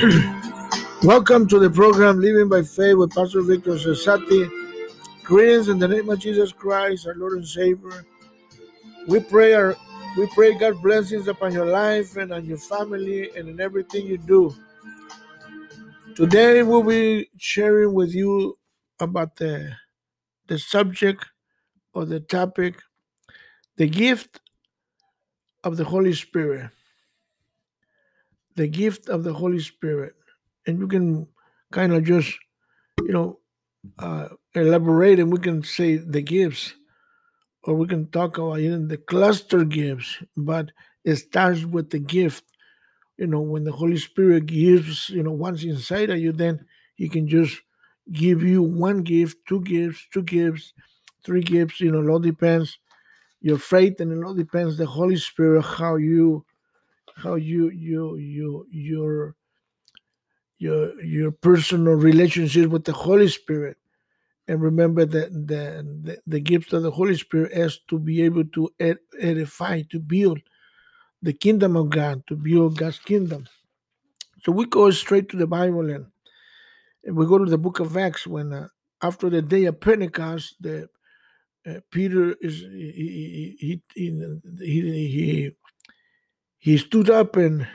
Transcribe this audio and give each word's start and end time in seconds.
Welcome 1.02 1.46
to 1.48 1.58
the 1.58 1.68
program 1.68 2.20
Living 2.20 2.48
by 2.48 2.62
Faith 2.62 2.96
with 2.96 3.14
Pastor 3.14 3.42
Victor 3.42 3.72
Cesati. 3.72 4.48
Greetings 5.24 5.68
in 5.68 5.78
the 5.78 5.86
name 5.86 6.08
of 6.08 6.18
Jesus 6.18 6.52
Christ, 6.52 7.06
our 7.06 7.14
Lord 7.14 7.34
and 7.34 7.46
Savior. 7.46 8.06
We 9.08 9.20
pray 9.20 9.52
our 9.52 9.76
we 10.16 10.26
pray 10.28 10.56
God 10.56 10.80
blessings 10.80 11.28
upon 11.28 11.52
your 11.52 11.66
life 11.66 12.16
and 12.16 12.32
on 12.32 12.46
your 12.46 12.56
family 12.56 13.28
and 13.36 13.46
in 13.46 13.60
everything 13.60 14.06
you 14.06 14.16
do. 14.16 14.54
Today 16.16 16.62
we'll 16.62 16.82
be 16.82 17.28
sharing 17.36 17.92
with 17.92 18.14
you 18.14 18.56
about 19.00 19.36
the 19.36 19.76
the 20.46 20.58
subject 20.58 21.26
or 21.92 22.06
the 22.06 22.20
topic, 22.20 22.80
the 23.76 23.86
gift 23.86 24.40
of 25.62 25.76
the 25.76 25.84
Holy 25.84 26.14
Spirit. 26.14 26.70
The 28.56 28.68
gift 28.68 29.08
of 29.08 29.24
the 29.24 29.32
Holy 29.32 29.60
Spirit. 29.60 30.14
And 30.66 30.78
you 30.78 30.88
can 30.88 31.26
kind 31.72 31.92
of 31.92 32.04
just, 32.04 32.36
you 33.02 33.12
know, 33.12 33.38
uh, 33.98 34.28
elaborate 34.54 35.18
and 35.18 35.32
we 35.32 35.38
can 35.38 35.62
say 35.62 35.96
the 35.96 36.20
gifts 36.20 36.74
or 37.64 37.74
we 37.74 37.86
can 37.86 38.06
talk 38.10 38.38
about 38.38 38.58
even 38.58 38.88
the 38.88 38.96
cluster 38.96 39.64
gifts, 39.64 40.22
but 40.36 40.72
it 41.04 41.16
starts 41.16 41.64
with 41.64 41.90
the 41.90 41.98
gift. 41.98 42.44
You 43.18 43.26
know, 43.26 43.40
when 43.40 43.64
the 43.64 43.72
Holy 43.72 43.98
Spirit 43.98 44.46
gives, 44.46 45.10
you 45.10 45.22
know, 45.22 45.32
once 45.32 45.62
inside 45.62 46.10
of 46.10 46.18
you, 46.18 46.32
then 46.32 46.66
He 46.94 47.08
can 47.08 47.28
just 47.28 47.60
give 48.12 48.42
you 48.42 48.62
one 48.62 49.02
gift, 49.02 49.36
two 49.46 49.60
gifts, 49.60 50.06
two 50.12 50.22
gifts, 50.22 50.72
three 51.24 51.42
gifts. 51.42 51.80
You 51.80 51.92
know, 51.92 52.00
it 52.00 52.10
all 52.10 52.18
depends 52.18 52.78
your 53.42 53.58
faith, 53.58 54.00
and 54.00 54.12
it 54.12 54.24
all 54.24 54.34
depends 54.34 54.76
the 54.76 54.86
Holy 54.86 55.16
Spirit 55.16 55.62
how 55.62 55.96
you, 55.96 56.44
how 57.22 57.36
you, 57.36 57.70
you, 57.70 58.16
you, 58.16 58.66
your, 58.70 59.36
your, 60.58 61.02
your 61.02 61.32
personal 61.32 61.94
relationship 61.94 62.70
with 62.70 62.84
the 62.84 62.92
Holy 62.92 63.28
Spirit 63.28 63.76
and 64.48 64.60
remember 64.62 65.06
that 65.06 65.32
the, 65.32 65.86
the, 66.02 66.18
the 66.26 66.40
gift 66.40 66.72
of 66.72 66.82
the 66.82 66.90
Holy 66.90 67.16
Spirit 67.16 67.52
is 67.52 67.80
to 67.88 67.98
be 67.98 68.22
able 68.22 68.44
to 68.46 68.70
ed- 68.80 68.98
edify, 69.20 69.82
to 69.90 70.00
build 70.00 70.40
the 71.22 71.32
kingdom 71.32 71.76
of 71.76 71.90
God, 71.90 72.26
to 72.28 72.36
build 72.36 72.78
God's 72.78 72.98
kingdom. 72.98 73.46
So 74.42 74.52
we 74.52 74.66
go 74.66 74.90
straight 74.90 75.28
to 75.30 75.36
the 75.36 75.46
Bible 75.46 75.90
and, 75.90 76.06
and 77.04 77.16
we 77.16 77.26
go 77.26 77.38
to 77.38 77.50
the 77.50 77.58
book 77.58 77.80
of 77.80 77.96
Acts 77.96 78.26
when 78.26 78.52
uh, 78.52 78.68
after 79.02 79.30
the 79.30 79.42
day 79.42 79.66
of 79.66 79.80
Pentecost, 79.80 80.56
the 80.60 80.88
uh, 81.66 81.80
Peter 81.90 82.34
is 82.40 82.60
he 82.60 83.56
he, 83.60 83.82
he 83.94 84.10
he 84.60 85.08
he 85.08 85.50
he 86.60 86.78
stood 86.78 87.10
up 87.10 87.36
and 87.36 87.66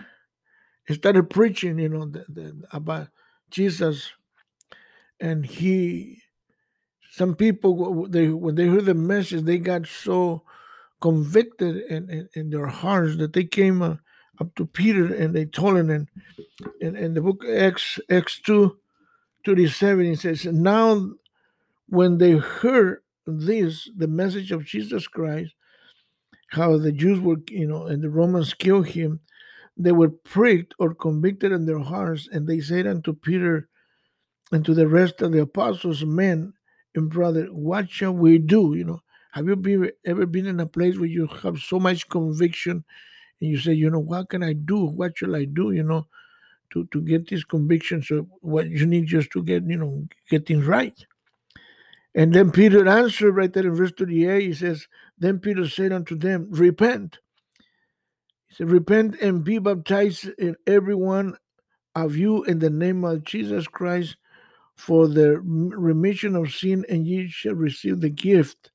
started 0.90 1.30
preaching, 1.30 1.80
you 1.80 1.90
know, 1.90 2.06
the, 2.06 2.24
the, 2.30 2.64
about 2.72 3.10
Jesus, 3.50 4.12
and 5.20 5.46
he 5.46 6.22
some 7.16 7.34
people 7.34 8.08
they 8.10 8.28
when 8.28 8.56
they 8.56 8.68
heard 8.68 8.86
the 8.86 8.94
message 8.94 9.44
they 9.44 9.58
got 9.58 9.88
so 9.88 10.44
convicted 11.00 11.78
in, 11.90 12.10
in, 12.10 12.30
in 12.34 12.50
their 12.50 12.68
hearts 12.68 13.16
that 13.18 13.32
they 13.32 13.46
came 13.46 13.82
uh, 13.82 13.96
up 14.42 14.54
to 14.56 14.66
peter 14.66 15.14
and 15.14 15.34
they 15.34 15.46
told 15.46 15.78
him 15.78 15.90
and 15.90 16.10
in, 16.82 16.96
in 16.98 17.14
the 17.14 17.22
book 17.22 17.42
x 17.48 18.00
x2 18.10 18.70
37 19.46 20.06
it 20.06 20.20
says 20.20 20.46
now 20.46 21.10
when 21.88 22.18
they 22.18 22.34
heard 22.34 23.02
this 23.26 23.90
the 23.96 24.08
message 24.08 24.52
of 24.52 24.66
jesus 24.66 25.08
christ 25.08 25.55
how 26.48 26.78
the 26.78 26.92
jews 26.92 27.20
were 27.20 27.38
you 27.50 27.68
know 27.68 27.86
and 27.86 28.04
the 28.04 28.10
romans 28.10 28.54
killed 28.54 28.88
him 28.88 29.20
they 29.78 29.92
were 29.92 30.10
pricked 30.10 30.74
or 30.80 30.94
convicted 30.94 31.52
in 31.52 31.66
their 31.66 31.80
hearts 31.80 32.30
and 32.32 32.48
they 32.48 32.60
said 32.60 32.88
unto 32.88 33.14
peter 33.14 33.68
and 34.52 34.64
to 34.64 34.74
the 34.74 34.88
rest 34.88 35.22
of 35.22 35.32
the 35.32 35.42
apostles 35.42 36.06
men 36.06 36.54
and 36.96 37.10
brother, 37.10 37.46
what 37.48 37.90
shall 37.90 38.14
we 38.14 38.38
do? 38.38 38.74
You 38.74 38.86
know, 38.86 39.02
have 39.32 39.48
you 39.48 39.56
been 39.56 39.92
ever 40.06 40.26
been 40.26 40.46
in 40.46 40.60
a 40.60 40.66
place 40.66 40.98
where 40.98 41.10
you 41.10 41.28
have 41.44 41.60
so 41.60 41.80
much 41.80 42.10
conviction 42.10 42.84
and 43.42 43.50
you 43.50 43.58
say, 43.58 43.74
you 43.74 43.90
know, 43.90 44.00
what 44.00 44.30
can 44.30 44.42
I 44.42 44.54
do? 44.54 44.86
What 44.86 45.18
shall 45.18 45.36
I 45.36 45.46
do? 45.46 45.72
You 45.72 45.84
know, 45.84 46.08
to, 46.72 46.86
to 46.86 47.02
get 47.02 47.30
this 47.30 47.44
conviction. 47.44 48.02
So 48.02 48.28
what 48.42 48.70
you 48.70 48.86
need 48.86 49.08
just 49.08 49.32
to 49.32 49.44
get, 49.44 49.64
you 49.66 49.78
know, 49.78 50.08
get 50.30 50.46
things 50.48 50.66
right. 50.66 50.96
And 52.16 52.34
then 52.34 52.52
Peter 52.52 52.88
answered 52.88 53.34
right 53.34 53.52
there 53.52 53.68
in 53.68 53.76
verse 53.76 53.92
38, 53.98 54.42
he 54.42 54.54
says, 54.54 54.88
Then 55.18 55.40
Peter 55.40 55.68
said 55.68 55.92
unto 55.92 56.16
them, 56.16 56.48
Repent. 56.50 57.20
He 58.48 58.56
said, 58.56 58.70
Repent 58.70 59.16
and 59.22 59.44
be 59.44 59.60
baptized 59.60 60.30
in 60.38 60.56
every 60.68 60.96
one 60.96 61.38
of 61.94 62.16
you 62.16 62.44
in 62.44 62.60
the 62.60 62.70
name 62.70 63.04
of 63.04 63.24
Jesus 63.24 63.68
Christ 63.68 64.18
for 64.76 65.08
the 65.08 65.40
remission 65.40 66.36
of 66.36 66.54
sin, 66.54 66.86
and 66.90 67.08
ye 67.08 67.28
shall 67.30 67.56
receive 67.56 68.02
the 68.02 68.10
gift 68.10 68.72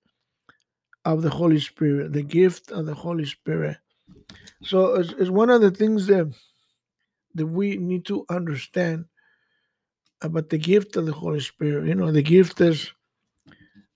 of 1.04 1.22
the 1.22 1.30
Holy 1.30 1.60
Spirit. 1.60 2.12
The 2.12 2.22
gift 2.22 2.70
of 2.70 2.86
the 2.86 2.94
Holy 2.94 3.26
Spirit. 3.26 3.76
So 4.62 4.94
it's, 4.94 5.12
it's 5.18 5.30
one 5.30 5.50
of 5.50 5.60
the 5.60 5.70
things 5.70 6.06
that 6.06 6.34
that 7.34 7.46
we 7.46 7.76
need 7.76 8.04
to 8.06 8.24
understand 8.28 9.04
about 10.20 10.50
the 10.50 10.58
gift 10.58 10.96
of 10.96 11.06
the 11.06 11.12
Holy 11.12 11.40
Spirit. 11.40 11.86
You 11.86 11.94
know, 11.94 12.10
the 12.10 12.22
gift 12.22 12.60
is 12.60 12.92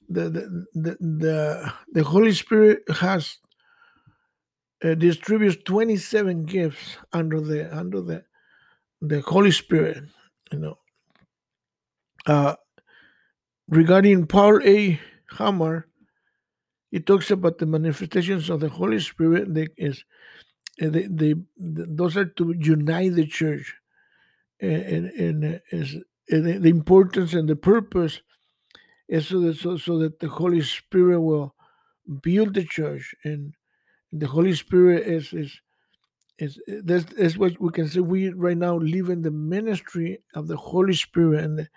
the 0.08 0.30
the 0.74 0.96
the 1.00 1.72
the, 1.92 2.04
Holy 2.04 2.32
Spirit 2.32 2.82
has 2.88 3.38
uh, 4.82 4.94
distributes 4.94 5.56
27 5.64 6.44
gifts 6.44 6.96
under 7.12 7.40
the 7.40 7.74
under 7.76 8.00
the 8.00 8.24
the 9.00 9.20
Holy 9.20 9.50
Spirit. 9.50 10.04
You 10.52 10.58
know, 10.58 10.78
uh, 12.26 12.54
regarding 13.68 14.26
Paul 14.26 14.60
A. 14.64 15.00
Hammer, 15.38 15.88
he 16.90 17.00
talks 17.00 17.30
about 17.30 17.58
the 17.58 17.66
manifestations 17.66 18.50
of 18.50 18.60
the 18.60 18.68
Holy 18.68 19.00
Spirit. 19.00 19.52
They, 19.52 19.68
is, 19.76 20.04
they, 20.78 21.08
they, 21.10 21.34
those 21.56 22.16
are 22.16 22.26
to 22.26 22.54
unite 22.56 23.14
the 23.14 23.26
church. 23.26 23.74
And, 24.60 24.82
and, 24.82 25.44
and, 25.44 25.60
is, 25.72 25.96
and 26.30 26.62
the 26.62 26.70
importance 26.70 27.34
and 27.34 27.48
the 27.48 27.56
purpose 27.56 28.20
so 29.20 29.40
that, 29.40 29.56
so, 29.56 29.76
so 29.76 29.98
that 29.98 30.20
the 30.20 30.28
Holy 30.28 30.62
Spirit 30.62 31.20
will 31.20 31.54
build 32.22 32.54
the 32.54 32.64
church. 32.64 33.14
And 33.24 33.54
the 34.12 34.26
Holy 34.26 34.54
Spirit 34.54 35.06
is, 35.06 35.32
is 35.32 35.60
is 36.38 36.60
that's, 36.82 37.04
that's 37.04 37.36
what 37.36 37.60
we 37.60 37.70
can 37.70 37.88
say 37.88 38.00
we 38.00 38.30
right 38.30 38.56
now 38.56 38.76
live 38.76 39.08
in 39.08 39.22
the 39.22 39.30
ministry 39.30 40.18
of 40.34 40.48
the 40.48 40.56
Holy 40.56 40.94
Spirit 40.94 41.44
and 41.44 41.58
the, 41.58 41.68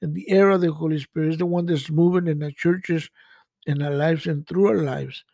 and 0.00 0.14
the 0.14 0.30
air 0.30 0.50
of 0.50 0.60
the 0.60 0.72
Holy 0.72 0.98
Spirit 0.98 1.32
is 1.32 1.38
the 1.38 1.46
one 1.46 1.66
that's 1.66 1.90
moving 1.90 2.26
in 2.26 2.38
the 2.38 2.52
churches, 2.52 3.10
in 3.66 3.82
our 3.82 3.90
lives, 3.94 4.26
and 4.26 4.46
through 4.46 4.68
our 4.68 4.82
lives. 4.82 5.24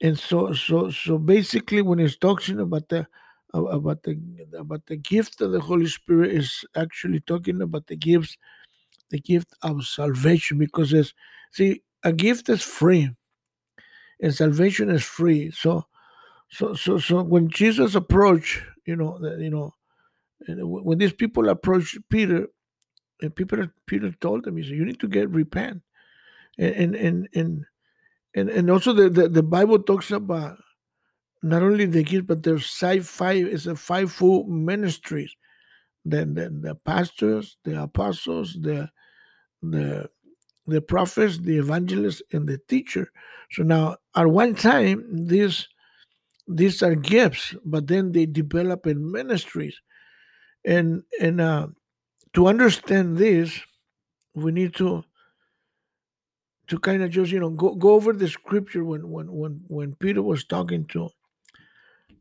And 0.00 0.18
so, 0.18 0.52
so, 0.52 0.90
so 0.90 1.18
basically, 1.18 1.82
when 1.82 1.98
it's 1.98 2.16
talking 2.16 2.60
about 2.60 2.88
the 2.88 3.06
about 3.52 4.02
the 4.02 4.20
about 4.56 4.86
the 4.86 4.96
gift 4.96 5.40
of 5.40 5.52
the 5.52 5.60
Holy 5.60 5.86
Spirit, 5.86 6.32
is 6.32 6.64
actually 6.76 7.20
talking 7.20 7.62
about 7.62 7.86
the 7.86 7.96
gifts, 7.96 8.36
the 9.10 9.18
gift 9.18 9.54
of 9.62 9.84
salvation, 9.84 10.58
because 10.58 10.92
it's 10.92 11.14
see 11.52 11.82
a 12.02 12.12
gift 12.12 12.48
is 12.48 12.62
free, 12.62 13.10
and 14.20 14.34
salvation 14.34 14.90
is 14.90 15.04
free. 15.04 15.50
So, 15.50 15.86
so, 16.50 16.74
so, 16.74 16.98
so 16.98 17.22
when 17.22 17.48
Jesus 17.48 17.94
approached, 17.94 18.62
you 18.86 18.96
know, 18.96 19.18
you 19.38 19.50
know, 19.50 19.74
when 20.46 20.98
these 20.98 21.12
people 21.12 21.48
approached 21.48 21.98
Peter, 22.08 22.48
and 23.20 23.34
Peter 23.34 23.74
Peter 23.86 24.12
told 24.20 24.44
them, 24.44 24.56
he 24.56 24.62
said, 24.62 24.72
you 24.72 24.84
need 24.84 25.00
to 25.00 25.08
get 25.08 25.28
repent. 25.30 25.82
And 26.58 26.94
and 26.94 27.28
and 27.34 27.66
and, 28.34 28.50
and 28.50 28.70
also 28.70 28.92
the, 28.92 29.08
the, 29.08 29.28
the 29.28 29.42
Bible 29.42 29.78
talks 29.78 30.10
about 30.10 30.58
not 31.42 31.62
only 31.62 31.86
the 31.86 32.02
gift, 32.02 32.26
but 32.26 32.42
there's 32.42 32.68
five 32.68 33.06
five 33.06 33.46
it's 33.46 33.66
a 33.66 33.74
fivefold 33.74 34.48
ministries. 34.48 35.34
Then 36.04 36.34
the 36.34 36.50
the 36.50 36.74
pastors, 36.74 37.56
the 37.64 37.82
apostles, 37.82 38.56
the 38.60 38.90
the 39.62 40.08
the 40.66 40.82
prophets, 40.82 41.38
the 41.38 41.56
evangelists, 41.56 42.22
and 42.32 42.46
the 42.46 42.58
teacher. 42.68 43.10
So 43.52 43.62
now 43.62 43.96
at 44.14 44.26
one 44.26 44.54
time 44.54 45.26
these 45.26 45.68
these 46.46 46.82
are 46.82 46.94
gifts, 46.94 47.54
but 47.64 47.86
then 47.86 48.12
they 48.12 48.26
develop 48.26 48.86
in 48.86 49.10
ministries. 49.10 49.80
And 50.64 51.02
and 51.20 51.40
uh 51.40 51.68
to 52.34 52.46
understand 52.46 53.16
this, 53.16 53.58
we 54.34 54.52
need 54.52 54.74
to 54.76 55.04
to 56.68 56.78
kind 56.78 57.02
of 57.02 57.10
just 57.10 57.32
you 57.32 57.40
know 57.40 57.50
go, 57.50 57.74
go 57.74 57.94
over 57.94 58.12
the 58.12 58.28
scripture 58.28 58.84
when 58.84 59.08
when 59.10 59.32
when 59.32 59.60
when 59.68 59.94
Peter 59.94 60.22
was 60.22 60.44
talking 60.44 60.84
to 60.86 61.08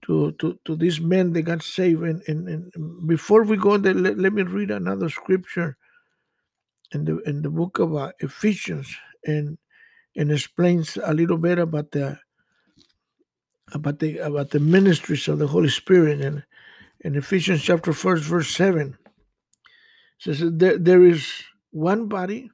to 0.06 0.32
to, 0.34 0.58
to 0.66 0.76
these 0.76 1.02
men 1.02 1.34
they 1.34 1.42
got 1.42 1.62
saved 1.62 2.04
and, 2.04 2.22
and, 2.28 2.48
and 2.48 3.08
before 3.08 3.44
we 3.44 3.58
go 3.58 3.78
there 3.78 3.94
let, 3.94 4.18
let 4.18 4.32
me 4.32 4.44
read 4.44 4.72
another 4.72 5.10
scripture 5.10 5.78
in 6.94 7.06
the 7.06 7.20
in 7.20 7.42
the 7.42 7.50
book 7.50 7.80
of 7.80 7.96
uh, 7.96 8.12
Ephesians 8.20 8.96
and 9.26 9.58
and 10.16 10.32
explains 10.32 10.98
a 11.04 11.14
little 11.14 11.38
bit 11.38 11.60
about 11.60 11.92
the 11.92 12.20
about 13.74 14.00
the 14.00 14.18
about 14.20 14.52
the 14.52 14.60
ministries 14.60 15.28
of 15.28 15.40
the 15.40 15.48
Holy 15.48 15.70
Spirit 15.70 16.22
and 16.22 16.44
in 17.02 17.16
Ephesians 17.16 17.62
chapter 17.64 17.92
1, 17.92 18.18
verse 18.20 18.50
7. 18.50 18.98
It 20.20 20.24
says 20.24 20.44
there, 20.44 20.78
there 20.78 21.04
is 21.04 21.32
one 21.72 22.08
body. 22.08 22.50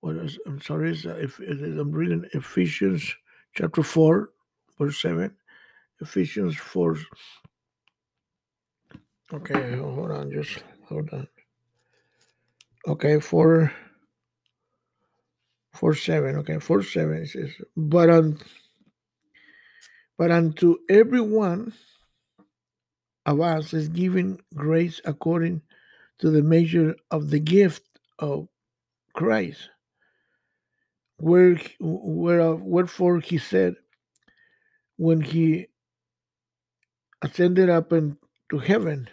What 0.00 0.16
is, 0.16 0.38
I'm 0.46 0.60
sorry, 0.60 0.92
is, 0.92 1.04
if, 1.04 1.38
I'm 1.40 1.92
reading 1.92 2.24
Ephesians 2.32 3.14
chapter 3.54 3.82
4, 3.82 4.30
verse 4.78 5.02
7. 5.02 5.34
Ephesians 6.00 6.56
4. 6.56 6.96
Okay, 9.34 9.76
hold 9.76 10.10
on, 10.10 10.30
just 10.30 10.62
hold 10.88 11.10
on. 11.12 11.28
Okay, 12.86 13.20
4. 13.20 13.72
4 15.74 15.94
7. 15.94 16.36
Okay, 16.36 16.58
4 16.58 16.82
7 16.82 17.16
it 17.22 17.28
says, 17.28 17.50
But, 17.76 18.10
un, 18.10 18.38
but 20.16 20.30
unto 20.30 20.78
everyone 20.88 21.72
of 23.26 23.40
us 23.40 23.74
is 23.74 23.88
given 23.88 24.40
grace 24.54 25.00
according 25.04 25.62
to 26.18 26.30
the 26.30 26.42
measure 26.42 26.96
of 27.10 27.30
the 27.30 27.38
gift 27.38 27.82
of 28.18 28.48
Christ. 29.14 29.70
Where, 31.18 31.60
whereof, 31.80 32.62
wherefore 32.62 33.20
he 33.20 33.38
said, 33.38 33.76
when 34.96 35.20
he 35.20 35.66
ascended 37.22 37.68
up 37.70 37.92
into 37.92 38.58
heaven, 38.58 39.08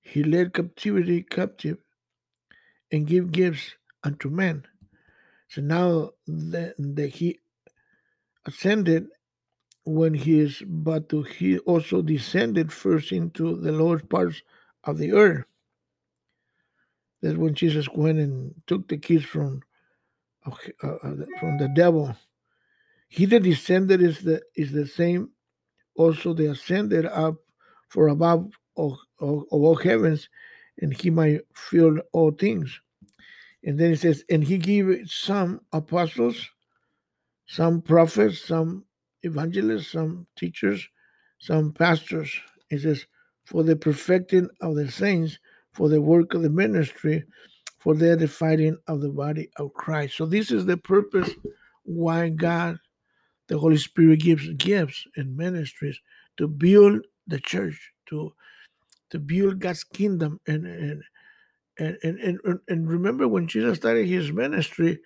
he 0.00 0.22
led 0.22 0.54
captivity 0.54 1.22
captive 1.22 1.78
and 2.92 3.06
give 3.06 3.32
gifts 3.32 3.74
unto 4.04 4.28
men. 4.28 4.64
So 5.48 5.60
now 5.62 6.10
that, 6.26 6.74
that 6.78 7.08
he 7.08 7.38
ascended 8.46 9.08
when 9.84 10.14
he 10.14 10.40
is 10.40 10.62
but 10.66 11.08
to 11.08 11.22
he 11.22 11.58
also 11.60 12.02
descended 12.02 12.72
first 12.72 13.12
into 13.12 13.56
the 13.56 13.72
lowest 13.72 14.08
parts 14.08 14.42
of 14.84 14.98
the 14.98 15.12
earth. 15.12 15.44
That's 17.22 17.36
when 17.36 17.54
Jesus 17.54 17.88
went 17.88 18.18
and 18.18 18.54
took 18.66 18.88
the 18.88 18.98
keys 18.98 19.24
from 19.24 19.62
uh, 20.46 20.50
uh, 20.82 21.14
from 21.40 21.58
the 21.58 21.70
devil. 21.74 22.14
He 23.08 23.24
that 23.26 23.42
descended 23.42 24.02
is 24.02 24.20
the 24.20 24.42
is 24.54 24.72
the 24.72 24.86
same 24.86 25.30
also 25.96 26.32
they 26.32 26.46
ascended 26.46 27.04
up 27.06 27.36
for 27.88 28.08
above 28.08 28.50
all, 28.74 28.98
all, 29.18 29.44
all 29.50 29.74
heavens, 29.74 30.28
and 30.80 30.92
he 30.92 31.10
might 31.10 31.40
fill 31.54 31.98
all 32.12 32.30
things. 32.30 32.80
And 33.64 33.78
then 33.78 33.90
he 33.90 33.96
says, 33.96 34.24
and 34.30 34.42
he 34.42 34.58
gave 34.58 35.08
some 35.08 35.60
apostles, 35.72 36.48
some 37.46 37.82
prophets, 37.82 38.40
some 38.40 38.84
evangelists, 39.22 39.92
some 39.92 40.26
teachers, 40.36 40.88
some 41.38 41.72
pastors. 41.72 42.32
He 42.68 42.78
says, 42.78 43.06
for 43.44 43.62
the 43.62 43.76
perfecting 43.76 44.48
of 44.60 44.76
the 44.76 44.90
saints, 44.90 45.38
for 45.72 45.88
the 45.88 46.00
work 46.00 46.34
of 46.34 46.42
the 46.42 46.50
ministry, 46.50 47.24
for 47.78 47.94
the 47.94 48.10
edifying 48.10 48.76
of 48.86 49.00
the 49.00 49.08
body 49.08 49.50
of 49.56 49.72
Christ. 49.74 50.16
So 50.16 50.26
this 50.26 50.50
is 50.50 50.66
the 50.66 50.76
purpose 50.76 51.30
why 51.84 52.28
God, 52.28 52.78
the 53.46 53.58
Holy 53.58 53.78
Spirit 53.78 54.20
gives 54.20 54.48
gifts 54.54 55.06
and 55.16 55.36
ministries 55.36 55.98
to 56.36 56.46
build 56.46 57.06
the 57.26 57.40
church, 57.40 57.92
to 58.06 58.32
to 59.10 59.18
build 59.18 59.60
God's 59.60 59.84
kingdom 59.84 60.40
and 60.46 60.66
and 60.66 61.02
and, 61.78 61.96
and, 62.02 62.40
and, 62.44 62.60
and 62.68 62.88
remember 62.88 63.28
when 63.28 63.46
Jesus 63.46 63.78
started 63.78 64.06
his 64.06 64.32
ministry, 64.32 64.98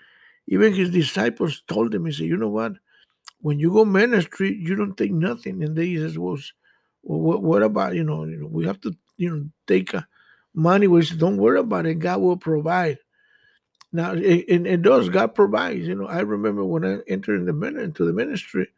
even 0.47 0.73
his 0.73 0.89
disciples 0.91 1.63
told 1.69 1.95
him, 1.95 2.07
he 2.07 2.13
said, 2.13 2.27
you 2.27 2.37
know 2.39 2.49
what? 2.49 2.73
when 3.43 3.59
you 3.59 3.73
go 3.73 3.85
ministry, 3.85 4.57
you 4.57 4.75
don't 4.75 4.97
take 4.97 5.13
nothing. 5.13 5.63
And 5.63 5.77
they 5.77 5.97
says, 5.97 6.17
well, 6.17 6.39
what, 7.03 7.43
what 7.43 7.63
about, 7.63 7.95
you 7.95 8.05
know, 8.05 8.21
we 8.49 8.65
have 8.65 8.81
to, 8.83 8.97
you 9.17 9.31
know, 9.31 9.49
take 9.67 9.93
a 9.95 10.07
money. 10.55 10.87
We 10.87 11.05
said, 11.05 11.19
don't 11.19 11.37
worry 11.37 11.59
about 11.59 11.87
it. 11.87 11.99
God 11.99 12.21
will 12.21 12.37
provide. 12.37 12.99
Now, 13.93 14.13
and, 14.13 14.67
and 14.67 14.85
those 14.85 15.09
God 15.09 15.35
provides. 15.35 15.87
You 15.87 15.97
know, 15.97 16.07
I 16.07 16.21
remember 16.21 16.65
when 16.65 16.85
I 16.85 16.99
entered 17.09 17.41
in 17.41 17.47
the, 17.47 17.83
into 17.83 18.05
the 18.05 18.13
ministry, 18.13 18.69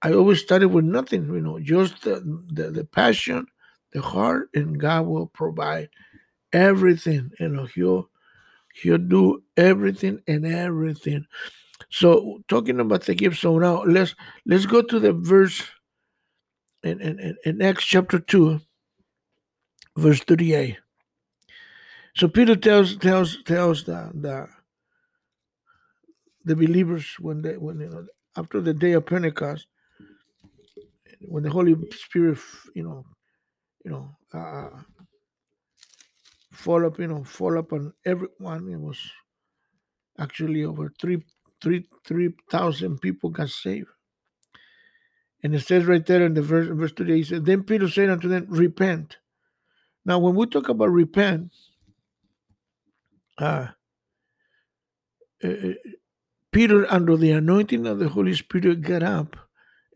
I 0.00 0.12
always 0.12 0.40
started 0.40 0.68
with 0.68 0.84
nothing, 0.84 1.26
you 1.26 1.40
know, 1.40 1.60
just 1.60 2.02
the, 2.02 2.22
the, 2.50 2.70
the 2.70 2.84
passion, 2.84 3.46
the 3.96 4.02
heart, 4.02 4.50
and 4.54 4.78
God 4.78 5.06
will 5.06 5.26
provide 5.26 5.88
everything. 6.52 7.30
You 7.40 7.48
know, 7.48 7.64
He'll 7.64 8.10
He'll 8.74 8.98
do 8.98 9.42
everything 9.56 10.20
and 10.28 10.44
everything. 10.44 11.26
So 11.88 12.42
talking 12.46 12.78
about 12.78 13.04
the 13.04 13.14
gift. 13.14 13.40
So 13.40 13.58
now 13.58 13.84
let's 13.84 14.14
let's 14.44 14.66
go 14.66 14.82
to 14.82 15.00
the 15.00 15.14
verse 15.14 15.62
in, 16.82 17.00
in, 17.00 17.36
in 17.44 17.62
Acts 17.62 17.86
chapter 17.86 18.18
2, 18.18 18.60
verse 19.96 20.20
38. 20.20 20.76
So 22.16 22.28
Peter 22.28 22.54
tells 22.54 22.96
tells 22.98 23.42
tells 23.44 23.84
the 23.84 24.10
the, 24.12 24.46
the 26.44 26.54
believers 26.54 27.16
when 27.18 27.40
they 27.40 27.56
when 27.56 27.80
you 27.80 27.88
know 27.88 28.06
after 28.36 28.60
the 28.60 28.74
day 28.74 28.92
of 28.92 29.06
Pentecost, 29.06 29.66
when 31.22 31.42
the 31.42 31.50
Holy 31.50 31.74
Spirit, 31.92 32.38
you 32.74 32.82
know, 32.82 33.06
you 33.86 33.92
know, 33.92 34.16
uh, 34.34 34.70
fall 36.52 36.84
up, 36.84 36.98
you 36.98 37.06
know, 37.06 37.22
fall 37.22 37.56
up 37.56 37.72
on 37.72 37.92
everyone. 38.04 38.68
It 38.68 38.80
was 38.80 38.98
actually 40.18 40.64
over 40.64 40.92
three 41.00 41.22
three 41.62 41.86
three 42.04 42.30
thousand 42.50 43.00
people 43.00 43.30
got 43.30 43.48
saved. 43.50 43.86
And 45.44 45.54
it 45.54 45.60
says 45.60 45.84
right 45.84 46.04
there 46.04 46.26
in 46.26 46.34
the 46.34 46.42
verse, 46.42 46.66
verse 46.72 46.92
today, 46.92 47.18
he 47.18 47.22
said, 47.22 47.44
Then 47.44 47.62
Peter 47.62 47.88
said 47.88 48.10
unto 48.10 48.28
them, 48.28 48.46
Repent. 48.48 49.18
Now, 50.04 50.18
when 50.18 50.34
we 50.34 50.46
talk 50.46 50.68
about 50.68 50.90
repent, 50.90 51.52
uh, 53.38 53.68
uh, 55.44 55.50
Peter, 56.52 56.90
under 56.92 57.16
the 57.16 57.30
anointing 57.32 57.86
of 57.86 58.00
the 58.00 58.08
Holy 58.08 58.34
Spirit, 58.34 58.80
got 58.82 59.04
up 59.04 59.36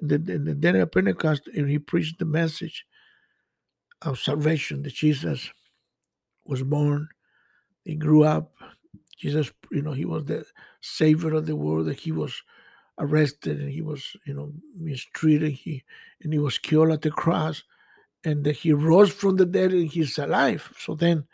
in 0.01 0.09
the, 0.09 0.35
in 0.35 0.45
the 0.45 0.55
day 0.55 0.79
of 0.79 0.93
Pentecost 0.93 1.49
and 1.49 1.69
he 1.69 1.79
preached 1.81 2.21
the 2.21 2.27
message 2.27 2.85
of 4.03 4.19
salvation 4.19 4.83
that 4.83 4.95
Jesus 4.95 5.51
was 6.45 6.63
born, 6.63 7.09
he 7.85 7.95
grew 7.95 8.25
up, 8.25 8.53
Jesus, 9.19 9.53
you 9.71 9.83
know, 9.83 9.93
he 9.93 10.05
was 10.05 10.25
the 10.25 10.45
savior 10.81 11.35
of 11.35 11.47
the 11.47 11.57
world, 11.57 11.87
that 11.87 12.01
he 12.01 12.13
was 12.13 12.43
arrested 12.99 13.61
and 13.61 13.71
he 13.71 13.83
was, 13.83 14.17
you 14.27 14.35
know, 14.35 14.53
mistreated, 14.77 15.53
he 15.53 15.85
and 16.23 16.33
he 16.33 16.39
was 16.39 16.59
killed 16.59 16.91
at 16.91 17.03
the 17.03 17.11
cross, 17.11 17.63
and 18.25 18.45
that 18.45 18.57
he 18.57 18.73
rose 18.73 19.13
from 19.13 19.37
the 19.37 19.47
dead 19.47 19.73
and 19.73 19.89
he's 19.89 20.19
alive. 20.19 20.73
So 20.79 20.95
then 20.95 21.27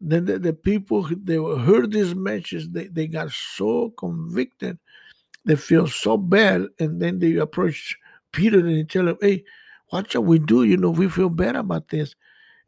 then 0.00 0.24
the, 0.24 0.38
the 0.38 0.52
people 0.52 1.08
they 1.10 1.36
heard 1.36 1.92
these 1.92 2.14
messages, 2.14 2.70
they, 2.70 2.86
they 2.86 3.06
got 3.06 3.30
so 3.30 3.90
convicted, 3.98 4.78
they 5.44 5.56
feel 5.56 5.86
so 5.86 6.16
bad, 6.16 6.68
and 6.78 7.00
then 7.00 7.18
they 7.18 7.36
approach 7.36 7.96
Peter 8.32 8.60
and 8.60 8.68
they 8.68 8.84
tell 8.84 9.08
him, 9.08 9.18
Hey, 9.20 9.44
what 9.90 10.10
shall 10.12 10.24
we 10.24 10.38
do? 10.38 10.64
You 10.64 10.76
know, 10.76 10.90
we 10.90 11.08
feel 11.08 11.28
bad 11.30 11.56
about 11.56 11.88
this. 11.88 12.14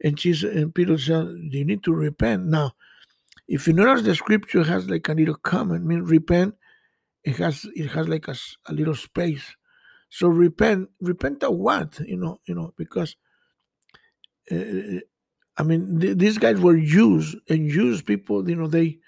And 0.03 0.17
Jesus 0.17 0.55
and 0.55 0.75
Peter 0.75 0.97
said, 0.97 1.27
You 1.51 1.65
need 1.65 1.83
to 1.83 1.93
repent. 1.93 2.45
Now, 2.45 2.73
if 3.47 3.67
you 3.67 3.73
notice 3.73 4.03
the 4.05 4.15
scripture 4.15 4.63
has 4.63 4.89
like 4.89 5.09
a 5.09 5.13
little 5.13 5.35
comment, 5.35 5.83
I 5.83 5.87
mean 5.87 6.03
repent, 6.03 6.55
it 7.23 7.37
has 7.37 7.65
it 7.75 7.91
has 7.91 8.07
like 8.07 8.27
a, 8.27 8.35
a 8.67 8.73
little 8.73 8.95
space. 8.95 9.43
So 10.09 10.27
repent, 10.27 10.89
repent 11.01 11.43
of 11.43 11.55
what? 11.55 11.99
You 12.01 12.17
know, 12.17 12.39
you 12.45 12.55
know, 12.55 12.73
because 12.77 13.15
uh, 14.51 14.99
I 15.57 15.63
mean 15.63 15.99
th- 15.99 16.17
these 16.17 16.37
guys 16.37 16.59
were 16.59 16.77
Jews 16.77 17.35
and 17.49 17.69
Jews 17.69 18.01
people, 18.01 18.47
you 18.49 18.55
know, 18.55 18.67
they 18.67 18.99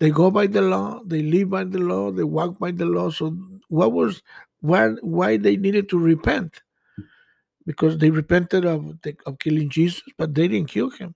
they 0.00 0.10
go 0.10 0.30
by 0.30 0.46
the 0.46 0.62
law, 0.62 1.00
they 1.04 1.22
live 1.22 1.50
by 1.50 1.64
the 1.64 1.78
law, 1.78 2.10
they 2.10 2.24
walk 2.24 2.58
by 2.58 2.70
the 2.72 2.86
law. 2.86 3.10
So 3.10 3.36
what 3.68 3.92
was 3.92 4.22
why 4.60 4.88
why 5.02 5.36
they 5.36 5.56
needed 5.56 5.88
to 5.90 5.98
repent? 5.98 6.62
Because 7.66 7.98
they 7.98 8.10
repented 8.10 8.64
of 8.64 8.94
of 9.26 9.38
killing 9.38 9.70
Jesus, 9.70 10.02
but 10.18 10.34
they 10.34 10.48
didn't 10.48 10.70
kill 10.70 10.90
him. 10.90 11.14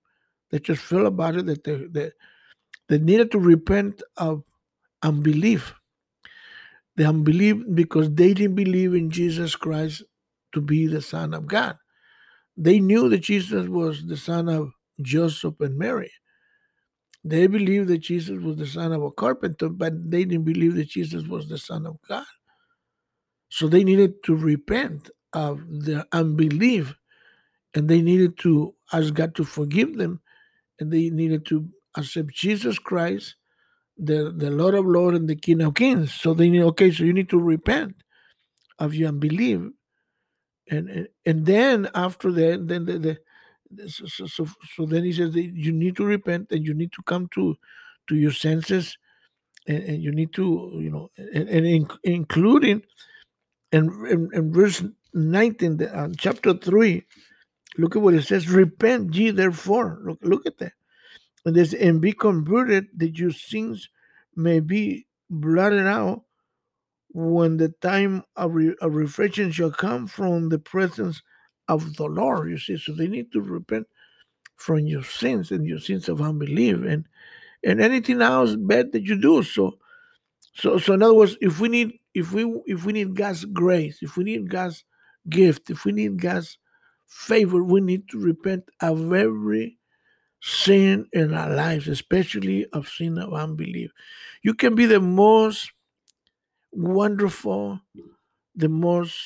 They 0.50 0.58
just 0.58 0.82
felt 0.82 1.06
about 1.06 1.36
it 1.36 1.46
that 1.46 1.64
they, 1.64 1.76
they 1.90 2.10
they 2.88 2.98
needed 2.98 3.30
to 3.32 3.38
repent 3.38 4.02
of 4.16 4.44
unbelief. 5.02 5.74
The 6.96 7.06
unbelief 7.06 7.56
because 7.74 8.10
they 8.14 8.34
didn't 8.34 8.56
believe 8.56 8.94
in 8.94 9.10
Jesus 9.10 9.56
Christ 9.56 10.02
to 10.52 10.60
be 10.60 10.86
the 10.86 11.02
Son 11.02 11.34
of 11.34 11.46
God. 11.46 11.76
They 12.56 12.78
knew 12.78 13.08
that 13.08 13.22
Jesus 13.22 13.68
was 13.68 14.06
the 14.06 14.16
son 14.16 14.48
of 14.48 14.70
Joseph 15.02 15.60
and 15.60 15.76
Mary. 15.76 16.12
They 17.24 17.46
believed 17.46 17.88
that 17.88 17.98
Jesus 17.98 18.38
was 18.40 18.56
the 18.56 18.66
son 18.66 18.92
of 18.92 19.02
a 19.02 19.10
carpenter, 19.10 19.70
but 19.70 20.10
they 20.10 20.24
didn't 20.24 20.44
believe 20.44 20.74
that 20.76 20.88
Jesus 20.88 21.26
was 21.26 21.48
the 21.48 21.58
Son 21.58 21.86
of 21.86 21.96
God. 22.06 22.26
So 23.48 23.66
they 23.66 23.82
needed 23.82 24.22
to 24.24 24.36
repent 24.36 25.10
of 25.34 25.60
their 25.68 26.04
unbelief 26.12 26.94
and 27.74 27.88
they 27.88 28.00
needed 28.00 28.38
to 28.38 28.74
ask 28.92 29.12
God 29.14 29.34
to 29.34 29.44
forgive 29.44 29.96
them 29.96 30.20
and 30.80 30.92
they 30.92 31.10
needed 31.10 31.44
to 31.46 31.68
accept 31.96 32.30
Jesus 32.30 32.78
Christ, 32.78 33.36
the, 33.98 34.32
the 34.36 34.50
Lord 34.50 34.74
of 34.74 34.86
Lords 34.86 35.16
and 35.18 35.28
the 35.28 35.36
King 35.36 35.60
of 35.60 35.74
Kings. 35.74 36.12
So 36.14 36.34
they 36.34 36.50
need, 36.50 36.62
okay, 36.62 36.90
so 36.90 37.04
you 37.04 37.12
need 37.12 37.28
to 37.30 37.38
repent 37.38 37.96
of 38.78 38.94
your 38.94 39.08
unbelief 39.08 39.60
and 40.70 40.88
and, 40.88 41.08
and 41.26 41.46
then 41.46 41.88
after 41.94 42.32
that, 42.32 42.68
then 42.68 42.84
the, 42.84 42.98
the 42.98 43.18
so, 43.88 44.26
so, 44.26 44.46
so, 44.76 44.86
then 44.86 45.04
he 45.04 45.12
says 45.12 45.34
you 45.34 45.72
need 45.72 45.96
to 45.96 46.04
repent 46.04 46.52
and 46.52 46.64
you 46.64 46.74
need 46.74 46.92
to 46.92 47.02
come 47.02 47.28
to 47.34 47.56
to 48.08 48.14
your 48.14 48.30
senses 48.30 48.96
and, 49.66 49.82
and 49.84 50.02
you 50.02 50.12
need 50.12 50.32
to 50.34 50.70
you 50.74 50.90
know 50.90 51.10
and, 51.16 51.48
and 51.48 51.66
in, 51.66 51.88
including 52.04 52.82
in, 53.72 53.90
in, 54.08 54.30
in 54.32 54.52
verse 54.52 54.84
19 55.14 55.76
the, 55.76 55.96
uh, 55.96 56.08
chapter 56.16 56.54
3 56.54 57.02
look 57.78 57.96
at 57.96 58.02
what 58.02 58.14
it 58.14 58.22
says 58.22 58.48
repent 58.48 59.14
ye 59.14 59.30
therefore 59.30 60.00
look 60.04 60.18
look 60.22 60.46
at 60.46 60.58
that 60.58 60.72
and 61.44 61.54
this 61.54 61.72
and 61.72 62.00
be 62.00 62.12
converted 62.12 62.86
that 62.96 63.18
your 63.18 63.30
sins 63.30 63.88
may 64.36 64.60
be 64.60 65.06
blotted 65.30 65.86
out 65.86 66.22
when 67.14 67.56
the 67.56 67.68
time 67.80 68.24
of, 68.36 68.54
re, 68.54 68.74
of 68.80 68.94
refreshing 68.94 69.50
shall 69.50 69.70
come 69.70 70.06
from 70.06 70.48
the 70.48 70.58
presence 70.58 71.22
of 71.68 71.96
the 71.96 72.04
Lord. 72.04 72.50
You 72.50 72.58
see, 72.58 72.76
so 72.76 72.92
they 72.92 73.06
need 73.06 73.32
to 73.32 73.40
repent 73.40 73.86
from 74.56 74.80
your 74.80 75.04
sins 75.04 75.50
and 75.50 75.66
your 75.66 75.78
sins 75.78 76.08
of 76.08 76.20
unbelief 76.20 76.82
and 76.84 77.06
and 77.62 77.80
anything 77.80 78.20
else 78.20 78.56
bad 78.56 78.92
that 78.92 79.04
you 79.04 79.20
do. 79.20 79.42
So 79.42 79.78
so 80.54 80.78
so 80.78 80.94
in 80.94 81.02
other 81.02 81.14
words, 81.14 81.36
if 81.40 81.60
we 81.60 81.68
need 81.68 81.98
if 82.14 82.32
we 82.32 82.44
if 82.66 82.84
we 82.84 82.92
need 82.92 83.14
God's 83.14 83.44
grace, 83.44 83.98
if 84.02 84.16
we 84.16 84.24
need 84.24 84.50
God's 84.50 84.84
gift, 85.28 85.70
if 85.70 85.84
we 85.84 85.92
need 85.92 86.20
God's 86.20 86.58
favor, 87.06 87.62
we 87.62 87.80
need 87.80 88.08
to 88.10 88.18
repent 88.18 88.64
of 88.80 89.12
every 89.12 89.78
sin 90.40 91.06
in 91.12 91.32
our 91.32 91.54
lives, 91.54 91.88
especially 91.88 92.66
of 92.72 92.88
sin 92.88 93.18
of 93.18 93.32
unbelief. 93.32 93.90
You 94.42 94.54
can 94.54 94.74
be 94.74 94.86
the 94.86 95.00
most 95.00 95.72
wonderful, 96.72 97.80
the 98.54 98.68
most 98.68 99.16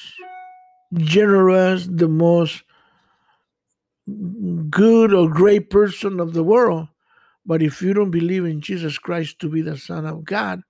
generous, 0.95 1.89
the 1.91 2.09
most 2.09 2.63
good 4.71 5.13
or 5.13 5.29
great 5.29 5.71
person 5.71 6.21
of 6.21 6.35
the 6.35 6.45
world. 6.45 6.89
But 7.45 7.63
if 7.63 7.81
you 7.83 7.95
don't 7.95 8.11
believe 8.11 8.45
in 8.45 8.61
Jesus 8.61 8.99
Christ 8.99 9.39
to 9.41 9.49
be 9.49 9.63
the 9.63 9.77
Son 9.77 10.07
of 10.07 10.25
God 10.25 10.61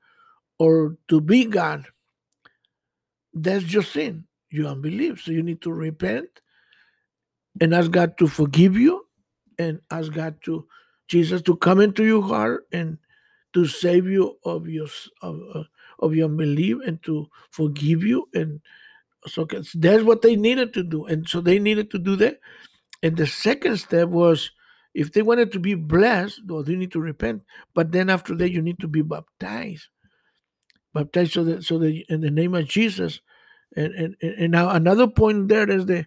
or 0.58 0.96
to 1.08 1.20
be 1.20 1.44
God, 1.44 1.84
that's 3.34 3.64
just 3.64 3.92
sin. 3.92 4.27
You 4.50 4.68
unbelieve. 4.68 5.20
So 5.20 5.32
you 5.32 5.42
need 5.42 5.62
to 5.62 5.72
repent 5.72 6.28
and 7.60 7.74
ask 7.74 7.90
God 7.90 8.18
to 8.18 8.26
forgive 8.28 8.76
you 8.76 9.06
and 9.58 9.80
ask 9.90 10.12
God 10.12 10.36
to 10.44 10.66
Jesus 11.08 11.42
to 11.42 11.56
come 11.56 11.80
into 11.80 12.04
your 12.04 12.22
heart 12.22 12.66
and 12.72 12.98
to 13.54 13.66
save 13.66 14.06
you 14.06 14.38
of 14.44 14.68
your 14.68 14.88
of, 15.22 15.40
uh, 15.54 15.64
of 16.00 16.14
your 16.14 16.28
unbelief 16.28 16.78
and 16.86 17.02
to 17.04 17.28
forgive 17.50 18.02
you. 18.04 18.28
And 18.34 18.60
so 19.26 19.46
that's 19.74 20.04
what 20.04 20.22
they 20.22 20.36
needed 20.36 20.74
to 20.74 20.82
do. 20.82 21.06
And 21.06 21.28
so 21.28 21.40
they 21.40 21.58
needed 21.58 21.90
to 21.92 21.98
do 21.98 22.16
that. 22.16 22.40
And 23.02 23.16
the 23.16 23.26
second 23.26 23.78
step 23.78 24.08
was 24.08 24.50
if 24.94 25.12
they 25.12 25.22
wanted 25.22 25.52
to 25.52 25.60
be 25.60 25.74
blessed 25.74 26.42
well 26.46 26.62
they 26.62 26.76
need 26.76 26.92
to 26.92 27.00
repent. 27.00 27.42
But 27.74 27.92
then 27.92 28.10
after 28.10 28.34
that 28.36 28.52
you 28.52 28.62
need 28.62 28.80
to 28.80 28.88
be 28.88 29.02
baptized. 29.02 29.88
Baptized 30.94 31.32
so 31.32 31.44
that 31.44 31.64
so 31.64 31.78
that 31.78 32.02
in 32.08 32.20
the 32.22 32.30
name 32.30 32.54
of 32.54 32.66
jesus 32.66 33.20
and 33.76 33.94
and, 33.94 34.16
and 34.22 34.52
now 34.52 34.70
another 34.70 35.06
point 35.06 35.48
there 35.48 35.70
is 35.70 35.86
the 35.86 36.06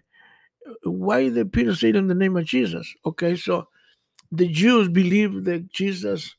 why 0.84 1.28
did 1.28 1.52
peter 1.52 1.74
say 1.74 1.88
it 1.90 1.96
in 1.96 2.06
the 2.06 2.14
name 2.14 2.36
of 2.36 2.44
jesus 2.44 2.92
okay 3.04 3.36
so 3.36 3.66
the 4.30 4.48
jews 4.48 4.88
believed 4.88 5.44
that 5.44 5.70
jesus 5.72 6.36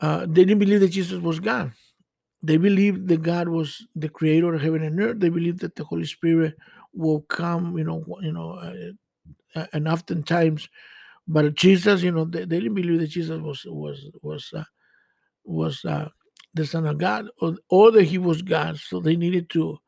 uh, 0.00 0.20
they 0.26 0.44
didn't 0.44 0.58
believe 0.58 0.80
that 0.80 0.88
jesus 0.88 1.20
was 1.20 1.40
god 1.40 1.72
they 2.44 2.58
believed 2.58 3.08
that 3.08 3.22
God 3.22 3.48
was 3.48 3.86
the 3.96 4.10
creator 4.10 4.52
of 4.52 4.60
heaven 4.60 4.82
and 4.82 5.00
earth. 5.00 5.18
They 5.18 5.30
believed 5.30 5.60
that 5.60 5.76
the 5.76 5.84
Holy 5.84 6.04
Spirit 6.04 6.54
will 6.92 7.22
come, 7.22 7.78
you 7.78 7.84
know, 7.84 8.04
you 8.20 8.32
know, 8.32 8.50
uh, 9.56 9.66
and 9.72 9.88
oftentimes, 9.88 10.68
but 11.26 11.54
Jesus, 11.54 12.02
you 12.02 12.12
know, 12.12 12.26
they, 12.26 12.40
they, 12.40 12.60
didn't 12.60 12.74
believe 12.74 13.00
that 13.00 13.06
Jesus 13.06 13.40
was 13.40 13.64
was 13.64 14.10
was 14.22 14.52
uh, 14.54 14.64
was 15.44 15.82
uh, 15.86 16.10
the 16.54 16.66
Son 16.66 16.86
of 16.86 16.98
God 16.98 17.26
or, 17.40 17.56
or 17.68 17.90
that 17.92 18.04
He 18.04 18.18
was 18.18 18.42
God. 18.42 18.78
So 18.78 19.00
they 19.00 19.16
needed 19.16 19.50
to 19.50 19.78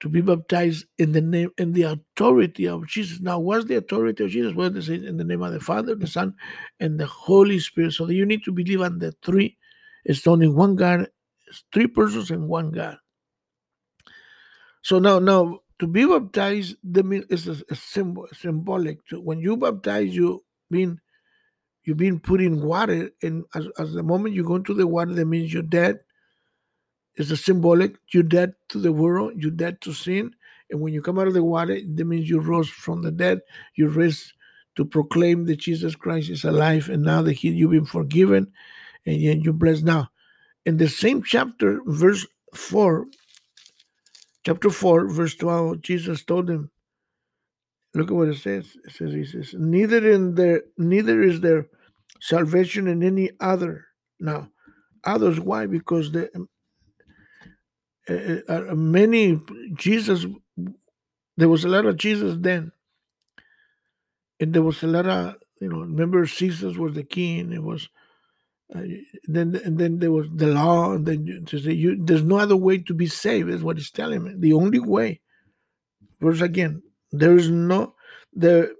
to 0.00 0.08
be 0.08 0.20
baptized 0.20 0.84
in 0.98 1.12
the 1.12 1.20
name 1.20 1.50
in 1.56 1.72
the 1.72 1.82
authority 1.82 2.68
of 2.68 2.86
Jesus. 2.86 3.20
Now, 3.20 3.38
what's 3.38 3.64
the 3.64 3.76
authority 3.76 4.24
of 4.24 4.30
Jesus? 4.30 4.54
Well, 4.54 4.70
they 4.70 4.82
say 4.82 4.94
in 4.94 5.16
the 5.16 5.24
name 5.24 5.42
of 5.42 5.52
the 5.52 5.60
Father, 5.60 5.94
the 5.94 6.06
Son, 6.06 6.34
and 6.80 7.00
the 7.00 7.06
Holy 7.06 7.58
Spirit. 7.58 7.92
So 7.92 8.08
you 8.08 8.26
need 8.26 8.44
to 8.44 8.52
believe 8.52 8.82
on 8.82 8.98
the 8.98 9.12
three. 9.24 9.56
It's 10.04 10.26
only 10.26 10.48
one 10.48 10.76
God 10.76 11.08
three 11.72 11.86
persons 11.86 12.30
and 12.30 12.48
one 12.48 12.70
God. 12.70 12.98
So 14.82 14.98
now, 14.98 15.18
now 15.18 15.60
to 15.78 15.86
be 15.86 16.06
baptized, 16.06 16.76
the 16.82 17.02
mean 17.02 17.24
is 17.30 17.48
a, 17.48 17.56
a 17.70 17.74
symbol, 17.74 18.26
symbolic. 18.32 19.04
To, 19.08 19.20
when 19.20 19.38
you 19.38 19.56
baptize, 19.56 20.14
you 20.14 20.44
mean 20.70 21.00
you've 21.84 21.96
been 21.96 22.20
put 22.20 22.40
in 22.40 22.62
water, 22.62 23.10
and 23.22 23.44
as, 23.54 23.66
as 23.78 23.92
the 23.92 24.02
moment 24.02 24.34
you 24.34 24.44
go 24.44 24.56
into 24.56 24.74
the 24.74 24.86
water, 24.86 25.12
that 25.14 25.26
means 25.26 25.52
you're 25.52 25.62
dead. 25.62 26.00
It's 27.16 27.30
a 27.30 27.36
symbolic. 27.36 27.96
You're 28.12 28.24
dead 28.24 28.54
to 28.70 28.78
the 28.78 28.92
world. 28.92 29.34
You're 29.36 29.50
dead 29.50 29.80
to 29.82 29.92
sin. 29.92 30.34
And 30.70 30.80
when 30.80 30.92
you 30.92 31.02
come 31.02 31.18
out 31.18 31.28
of 31.28 31.34
the 31.34 31.44
water, 31.44 31.78
that 31.80 32.04
means 32.04 32.28
you 32.28 32.40
rose 32.40 32.68
from 32.68 33.02
the 33.02 33.12
dead. 33.12 33.40
You 33.76 33.88
rose 33.88 34.32
to 34.76 34.84
proclaim 34.84 35.46
that 35.46 35.60
Jesus 35.60 35.94
Christ 35.94 36.30
is 36.30 36.44
alive, 36.44 36.88
and 36.88 37.02
now 37.02 37.22
that 37.22 37.34
he, 37.34 37.50
you've 37.50 37.70
been 37.70 37.86
forgiven, 37.86 38.52
and 39.06 39.20
you're 39.20 39.52
blessed 39.52 39.84
now 39.84 40.10
in 40.66 40.78
the 40.78 40.88
same 40.88 41.22
chapter, 41.22 41.80
verse 41.86 42.26
4, 42.54 43.06
chapter 44.44 44.70
4, 44.70 45.08
verse 45.08 45.34
12, 45.34 45.80
Jesus 45.80 46.24
told 46.24 46.46
them, 46.46 46.70
look 47.94 48.10
at 48.10 48.16
what 48.16 48.28
it 48.28 48.38
says. 48.38 48.76
It 48.84 48.92
says, 48.92 49.12
He 49.12 49.24
says, 49.24 49.54
Neither 49.56 50.10
in 50.10 50.34
there, 50.34 50.62
neither 50.76 51.22
is 51.22 51.40
there 51.40 51.66
salvation 52.20 52.86
in 52.86 53.02
any 53.02 53.30
other. 53.40 53.86
Now, 54.20 54.48
others, 55.04 55.40
why? 55.40 55.66
Because 55.66 56.12
the 56.12 56.30
uh, 58.08 58.38
uh, 58.48 58.74
many 58.74 59.40
Jesus, 59.74 60.26
there 61.36 61.48
was 61.48 61.64
a 61.64 61.68
lot 61.68 61.86
of 61.86 61.96
Jesus 61.96 62.36
then. 62.38 62.72
And 64.40 64.52
there 64.52 64.62
was 64.62 64.82
a 64.82 64.86
lot 64.86 65.06
of, 65.06 65.36
you 65.60 65.68
know, 65.68 65.80
remember 65.80 66.26
Caesar 66.26 66.78
was 66.78 66.94
the 66.94 67.04
king. 67.04 67.52
It 67.52 67.62
was 67.62 67.88
uh, 68.74 68.82
then 69.24 69.60
and 69.64 69.78
then 69.78 69.98
there 70.00 70.10
was 70.10 70.26
the 70.34 70.48
law, 70.48 70.92
and 70.92 71.06
then 71.06 71.44
to 71.46 71.58
say 71.58 71.72
you, 71.72 71.96
there's 72.02 72.22
no 72.22 72.38
other 72.38 72.56
way 72.56 72.78
to 72.78 72.94
be 72.94 73.06
saved. 73.06 73.48
Is 73.48 73.62
what 73.62 73.76
he's 73.76 73.90
telling 73.90 74.24
me. 74.24 74.34
The 74.36 74.52
only 74.52 74.80
way. 74.80 75.20
Verse 76.20 76.40
again, 76.40 76.82
there 77.20 77.36
is 77.36 77.50
no 77.50 77.94
there. 78.32 78.70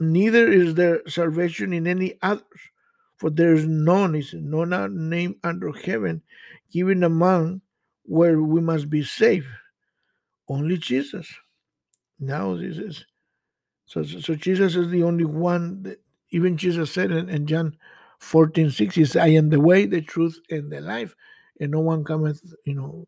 Neither 0.00 0.50
is 0.50 0.74
there 0.74 1.00
salvation 1.08 1.72
in 1.72 1.86
any 1.86 2.18
others, 2.22 2.44
for 3.16 3.30
there 3.30 3.54
is 3.54 3.66
none. 3.66 4.14
is 4.14 4.30
said, 4.30 4.44
no 4.44 4.64
name 4.64 5.36
under 5.42 5.72
heaven 5.72 6.22
given 6.72 7.02
among 7.02 7.62
where 8.04 8.40
we 8.40 8.60
must 8.60 8.90
be 8.90 9.02
saved. 9.02 9.46
Only 10.48 10.76
Jesus. 10.78 11.28
Now 12.20 12.56
this 12.56 12.78
is 12.78 13.04
so. 13.86 14.02
So 14.02 14.34
Jesus 14.34 14.76
is 14.76 14.90
the 14.90 15.02
only 15.02 15.24
one. 15.24 15.82
That, 15.82 16.00
even 16.30 16.56
Jesus 16.56 16.92
said 16.92 17.10
in, 17.10 17.28
in 17.28 17.46
John 17.46 17.76
14 18.20 18.70
6 18.70 18.94
says, 18.94 19.16
I 19.16 19.28
am 19.28 19.50
the 19.50 19.60
way, 19.60 19.86
the 19.86 20.02
truth, 20.02 20.38
and 20.50 20.70
the 20.70 20.80
life, 20.80 21.14
and 21.60 21.70
no 21.70 21.80
one 21.80 22.04
cometh, 22.04 22.42
you 22.66 22.74
know, 22.74 23.06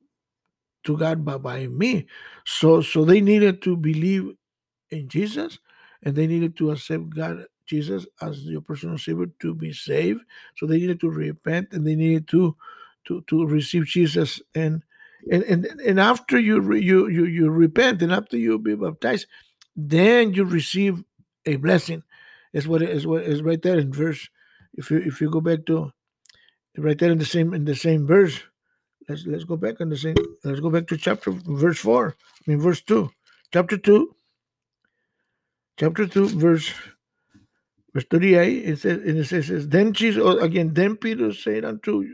to 0.84 0.96
God 0.96 1.24
but 1.24 1.38
by 1.42 1.66
me. 1.66 2.06
So 2.44 2.80
so 2.82 3.04
they 3.04 3.20
needed 3.20 3.62
to 3.62 3.76
believe 3.76 4.32
in 4.90 5.08
Jesus 5.08 5.58
and 6.02 6.14
they 6.14 6.26
needed 6.26 6.56
to 6.58 6.70
accept 6.70 7.10
God 7.10 7.46
Jesus 7.66 8.06
as 8.20 8.42
your 8.44 8.60
personal 8.60 8.98
savior 8.98 9.26
to 9.40 9.54
be 9.54 9.72
saved. 9.72 10.22
So 10.56 10.66
they 10.66 10.78
needed 10.78 11.00
to 11.00 11.10
repent 11.10 11.68
and 11.72 11.86
they 11.86 11.94
needed 11.94 12.26
to 12.28 12.56
to 13.06 13.22
to 13.28 13.46
receive 13.46 13.86
Jesus 13.86 14.40
and 14.54 14.82
and 15.30 15.42
and, 15.44 15.66
and 15.80 16.00
after 16.00 16.38
you 16.38 16.74
you 16.74 17.08
you 17.08 17.24
you 17.26 17.50
repent 17.50 18.02
and 18.02 18.12
after 18.12 18.36
you 18.36 18.58
be 18.58 18.74
baptized, 18.74 19.26
then 19.76 20.34
you 20.34 20.44
receive 20.44 21.04
a 21.46 21.56
blessing. 21.56 22.02
Is 22.52 22.66
what 22.66 22.82
is 22.82 23.06
what 23.06 23.22
is 23.22 23.42
right 23.42 23.62
there 23.62 23.78
in 23.78 23.92
verse 23.92 24.28
if 24.74 24.90
you 24.90 24.98
if 24.98 25.20
you 25.20 25.30
go 25.30 25.40
back 25.40 25.66
to 25.66 25.92
right 26.76 26.98
there 26.98 27.10
in 27.10 27.18
the 27.18 27.24
same 27.24 27.54
in 27.54 27.64
the 27.64 27.74
same 27.74 28.06
verse, 28.06 28.40
let's 29.08 29.26
let's 29.26 29.44
go 29.44 29.56
back 29.56 29.80
in 29.80 29.88
the 29.88 29.96
same 29.96 30.16
let's 30.44 30.60
go 30.60 30.70
back 30.70 30.86
to 30.88 30.96
chapter 30.96 31.30
verse 31.30 31.78
four. 31.78 32.16
I 32.18 32.50
mean 32.50 32.60
verse 32.60 32.80
two. 32.80 33.10
Chapter 33.52 33.76
two. 33.76 34.14
Chapter 35.80 36.06
two, 36.06 36.28
verse 36.28 36.74
verse 37.94 38.04
38, 38.10 38.68
it 38.68 38.78
says 38.80 38.98
and 38.98 39.18
it 39.18 39.24
says, 39.24 39.68
Then 39.68 39.94
Jesus 39.94 40.22
oh, 40.22 40.38
again, 40.38 40.74
then 40.74 40.94
Peter 40.94 41.32
said 41.32 41.64
unto 41.64 42.04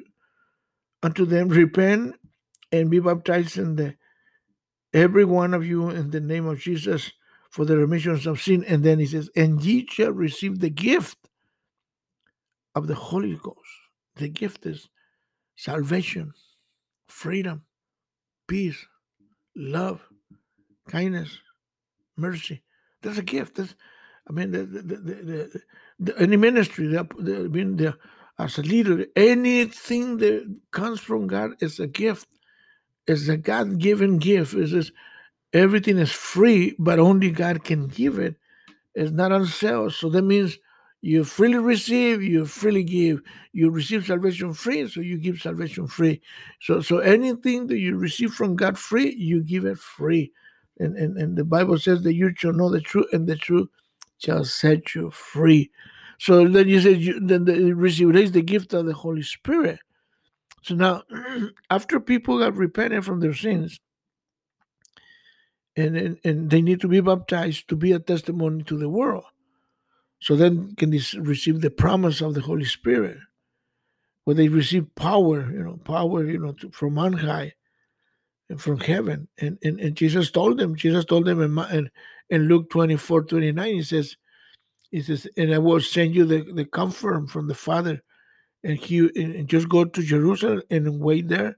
unto 1.02 1.26
them, 1.26 1.48
Repent 1.48 2.14
and 2.70 2.88
be 2.92 3.00
baptized 3.00 3.58
in 3.58 3.74
the 3.74 3.96
every 4.94 5.24
one 5.24 5.52
of 5.52 5.66
you 5.66 5.90
in 5.90 6.12
the 6.12 6.20
name 6.20 6.46
of 6.46 6.60
Jesus 6.60 7.10
for 7.50 7.64
the 7.64 7.76
remission 7.76 8.12
of 8.28 8.40
sin. 8.40 8.62
And 8.62 8.84
then 8.84 9.00
he 9.00 9.06
says, 9.06 9.30
And 9.34 9.60
ye 9.60 9.84
shall 9.90 10.12
receive 10.12 10.60
the 10.60 10.70
gift 10.70 11.18
of 12.72 12.86
the 12.86 12.94
Holy 12.94 13.34
Ghost. 13.34 13.58
The 14.14 14.28
gift 14.28 14.64
is 14.64 14.88
salvation, 15.56 16.34
freedom, 17.08 17.64
peace, 18.46 18.86
love, 19.56 20.02
kindness, 20.88 21.40
mercy. 22.16 22.62
That's 23.06 23.18
a 23.18 23.22
gift. 23.22 23.56
That's, 23.56 23.74
I 24.28 24.32
mean, 24.32 24.50
the, 24.50 24.64
the, 24.64 25.62
the, 26.00 26.18
any 26.18 26.36
ministry, 26.36 26.88
the, 26.88 27.00
I 27.00 27.48
mean, 27.48 27.94
as 28.38 28.58
a 28.58 28.62
leader, 28.62 29.06
anything 29.14 30.18
that 30.18 30.42
comes 30.72 31.00
from 31.00 31.28
God 31.28 31.52
is 31.60 31.78
a 31.80 31.86
gift. 31.86 32.28
It's 33.06 33.28
a 33.28 33.36
God-given 33.36 34.18
gift. 34.18 34.54
It's 34.54 34.72
just, 34.72 34.92
everything 35.52 35.98
is 35.98 36.10
free, 36.10 36.74
but 36.78 36.98
only 36.98 37.30
God 37.30 37.62
can 37.62 37.86
give 37.86 38.18
it. 38.18 38.34
It's 38.94 39.12
not 39.12 39.30
on 39.30 39.46
sale. 39.46 39.90
So 39.90 40.10
that 40.10 40.22
means 40.22 40.58
you 41.02 41.22
freely 41.22 41.58
receive, 41.58 42.22
you 42.22 42.46
freely 42.46 42.82
give. 42.82 43.22
You 43.52 43.70
receive 43.70 44.06
salvation 44.06 44.54
free, 44.54 44.88
so 44.88 45.00
you 45.00 45.18
give 45.18 45.38
salvation 45.38 45.86
free. 45.86 46.20
So 46.60 46.80
so 46.80 46.98
anything 46.98 47.68
that 47.68 47.78
you 47.78 47.96
receive 47.96 48.32
from 48.32 48.56
God 48.56 48.76
free, 48.76 49.14
you 49.14 49.42
give 49.42 49.64
it 49.66 49.78
free. 49.78 50.32
And 50.78 50.96
and, 50.96 51.16
and 51.16 51.36
the 51.36 51.44
Bible 51.44 51.78
says 51.78 52.02
that 52.02 52.14
you 52.14 52.32
shall 52.36 52.52
know 52.52 52.70
the 52.70 52.80
truth, 52.80 53.06
and 53.12 53.26
the 53.26 53.36
truth 53.36 53.68
shall 54.18 54.44
set 54.44 54.94
you 54.94 55.10
free. 55.10 55.70
So 56.18 56.48
then 56.48 56.68
you 56.68 56.80
said 56.80 57.00
you 57.00 57.20
then 57.20 57.44
the, 57.44 57.72
receive 57.72 58.32
the 58.32 58.42
gift 58.42 58.72
of 58.74 58.86
the 58.86 58.94
Holy 58.94 59.22
Spirit. 59.22 59.80
So 60.62 60.74
now, 60.74 61.02
after 61.70 62.00
people 62.00 62.40
have 62.40 62.58
repented 62.58 63.04
from 63.04 63.20
their 63.20 63.34
sins, 63.34 63.78
and, 65.76 65.96
and, 65.96 66.18
and 66.24 66.50
they 66.50 66.62
need 66.62 66.80
to 66.80 66.88
be 66.88 67.00
baptized 67.00 67.68
to 67.68 67.76
be 67.76 67.92
a 67.92 67.98
testimony 67.98 68.64
to 68.64 68.78
the 68.78 68.88
world. 68.88 69.24
So 70.20 70.34
then 70.34 70.74
can 70.76 70.90
they 70.90 71.00
receive 71.18 71.60
the 71.60 71.70
promise 71.70 72.22
of 72.22 72.34
the 72.34 72.40
Holy 72.40 72.64
Spirit, 72.64 73.18
where 74.24 74.34
they 74.34 74.48
receive 74.48 74.94
power, 74.94 75.50
you 75.52 75.62
know, 75.62 75.78
power, 75.84 76.24
you 76.24 76.38
know, 76.38 76.52
to, 76.52 76.70
from 76.70 76.98
on 76.98 77.12
high 77.12 77.52
from 78.58 78.78
heaven. 78.78 79.28
And, 79.38 79.58
and, 79.62 79.80
and 79.80 79.96
Jesus 79.96 80.30
told 80.30 80.58
them, 80.58 80.76
Jesus 80.76 81.04
told 81.04 81.26
them 81.26 81.42
in, 81.42 81.76
in, 81.76 81.90
in 82.30 82.48
Luke 82.48 82.70
24, 82.70 83.24
29, 83.24 83.74
he 83.74 83.82
says, 83.82 84.16
he 84.90 85.02
says, 85.02 85.26
and 85.36 85.52
I 85.52 85.58
will 85.58 85.80
send 85.80 86.14
you 86.14 86.24
the, 86.24 86.42
the 86.54 86.64
comfort 86.64 87.28
from 87.28 87.48
the 87.48 87.54
Father, 87.54 88.02
and 88.62 88.78
he 88.78 89.10
and 89.16 89.48
just 89.48 89.68
go 89.68 89.84
to 89.84 90.02
Jerusalem 90.02 90.62
and 90.70 91.00
wait 91.00 91.28
there, 91.28 91.56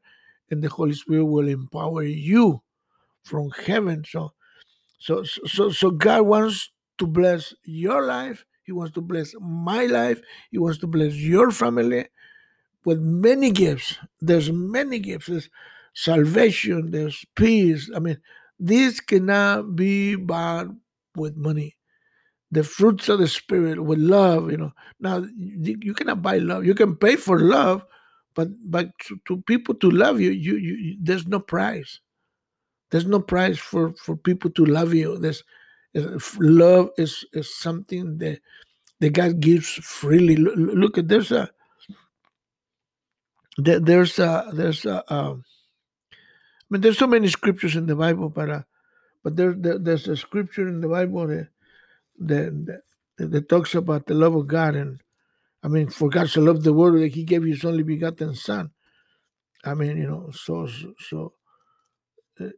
and 0.50 0.62
the 0.62 0.68
Holy 0.68 0.95
Spirit 0.95 1.25
will 1.25 1.49
empower 1.49 2.02
you 2.02 2.62
from 3.23 3.50
heaven. 3.64 4.04
So, 4.09 4.33
so, 4.99 5.23
so, 5.23 5.71
so 5.71 5.90
God 5.90 6.23
wants 6.23 6.71
to 6.99 7.07
bless 7.07 7.54
your 7.64 8.04
life. 8.04 8.45
He 8.64 8.73
wants 8.73 8.92
to 8.95 9.00
bless 9.00 9.35
my 9.40 9.87
life. 9.87 10.21
He 10.50 10.59
wants 10.59 10.78
to 10.78 10.87
bless 10.87 11.14
your 11.14 11.50
family 11.50 12.07
with 12.85 13.00
many 13.00 13.50
gifts. 13.50 13.97
There's 14.21 14.50
many 14.50 14.99
gifts. 14.99 15.26
There's 15.26 15.49
salvation. 15.98 16.92
There's 16.92 17.24
peace. 17.34 17.90
I 17.94 17.98
mean, 17.98 18.18
this 18.58 19.00
cannot 19.00 19.74
be 19.74 20.14
bought 20.14 20.68
with 21.16 21.36
money. 21.36 21.76
The 22.52 22.62
fruits 22.62 23.08
of 23.08 23.18
the 23.18 23.26
spirit 23.26 23.82
with 23.82 23.98
love. 23.98 24.50
You 24.50 24.58
know, 24.58 24.72
now 25.00 25.26
you, 25.36 25.94
cannot 25.94 26.22
buy 26.22 26.38
love. 26.38 26.64
You 26.64 26.74
can 26.74 26.96
pay 26.96 27.16
for 27.16 27.40
love, 27.40 27.84
but 28.34 28.48
but 28.64 28.90
to, 29.06 29.20
to 29.26 29.42
people 29.42 29.74
to 29.74 29.90
love 29.90 30.20
you, 30.20 30.30
you, 30.30 30.56
you 30.56 30.96
there's 31.02 31.26
no 31.26 31.40
price. 31.40 32.00
There's 32.90 33.04
no 33.06 33.20
price 33.20 33.58
for 33.58 33.92
for 33.94 34.16
people 34.16 34.50
to 34.52 34.64
love 34.64 34.94
you. 34.94 35.18
There's 35.18 35.42
love 36.38 36.90
is 36.96 37.26
is 37.32 37.54
something 37.54 38.18
that 38.18 38.40
that 39.00 39.10
God 39.10 39.40
gives 39.40 39.68
freely. 39.68 40.36
Look, 40.36 40.96
at 40.96 41.08
there's 41.08 41.32
a 41.32 41.50
there's 43.58 44.18
a 44.18 44.48
there's 44.54 44.86
a 44.86 45.04
um, 45.12 45.44
I 46.70 46.75
mean 46.75 46.82
there's 46.82 46.98
so 46.98 47.06
many 47.06 47.28
scriptures 47.28 47.76
in 47.76 47.87
the 47.87 47.96
Bible, 47.96 48.28
but 48.28 48.64
but 49.24 49.37
there, 49.37 49.54
there 49.54 49.78
there's 49.78 50.09
a 50.09 50.16
scripture 50.16 50.68
in 50.68 50.81
the 50.81 50.88
Bible 50.88 51.26
that, 51.28 51.48
that 52.18 52.83
that 53.18 53.48
talks 53.48 53.74
about 53.74 54.07
the 54.07 54.14
love 54.14 54.35
of 54.35 54.46
God 54.46 54.76
and 54.76 55.00
I 55.62 55.68
mean 55.68 55.88
for 55.88 56.09
God 56.11 56.28
to 56.28 56.40
love 56.40 56.62
the 56.62 56.72
world 56.72 57.00
that 57.00 57.14
He 57.14 57.24
gave 57.24 57.44
His 57.44 57.64
only 57.64 57.83
begotten 57.83 58.35
Son. 58.35 58.70
I 59.64 59.74
mean 59.74 59.96
you 59.98 60.09
know 60.09 60.31
so 60.33 60.68
so. 60.98 61.33
Uh, 62.40 62.50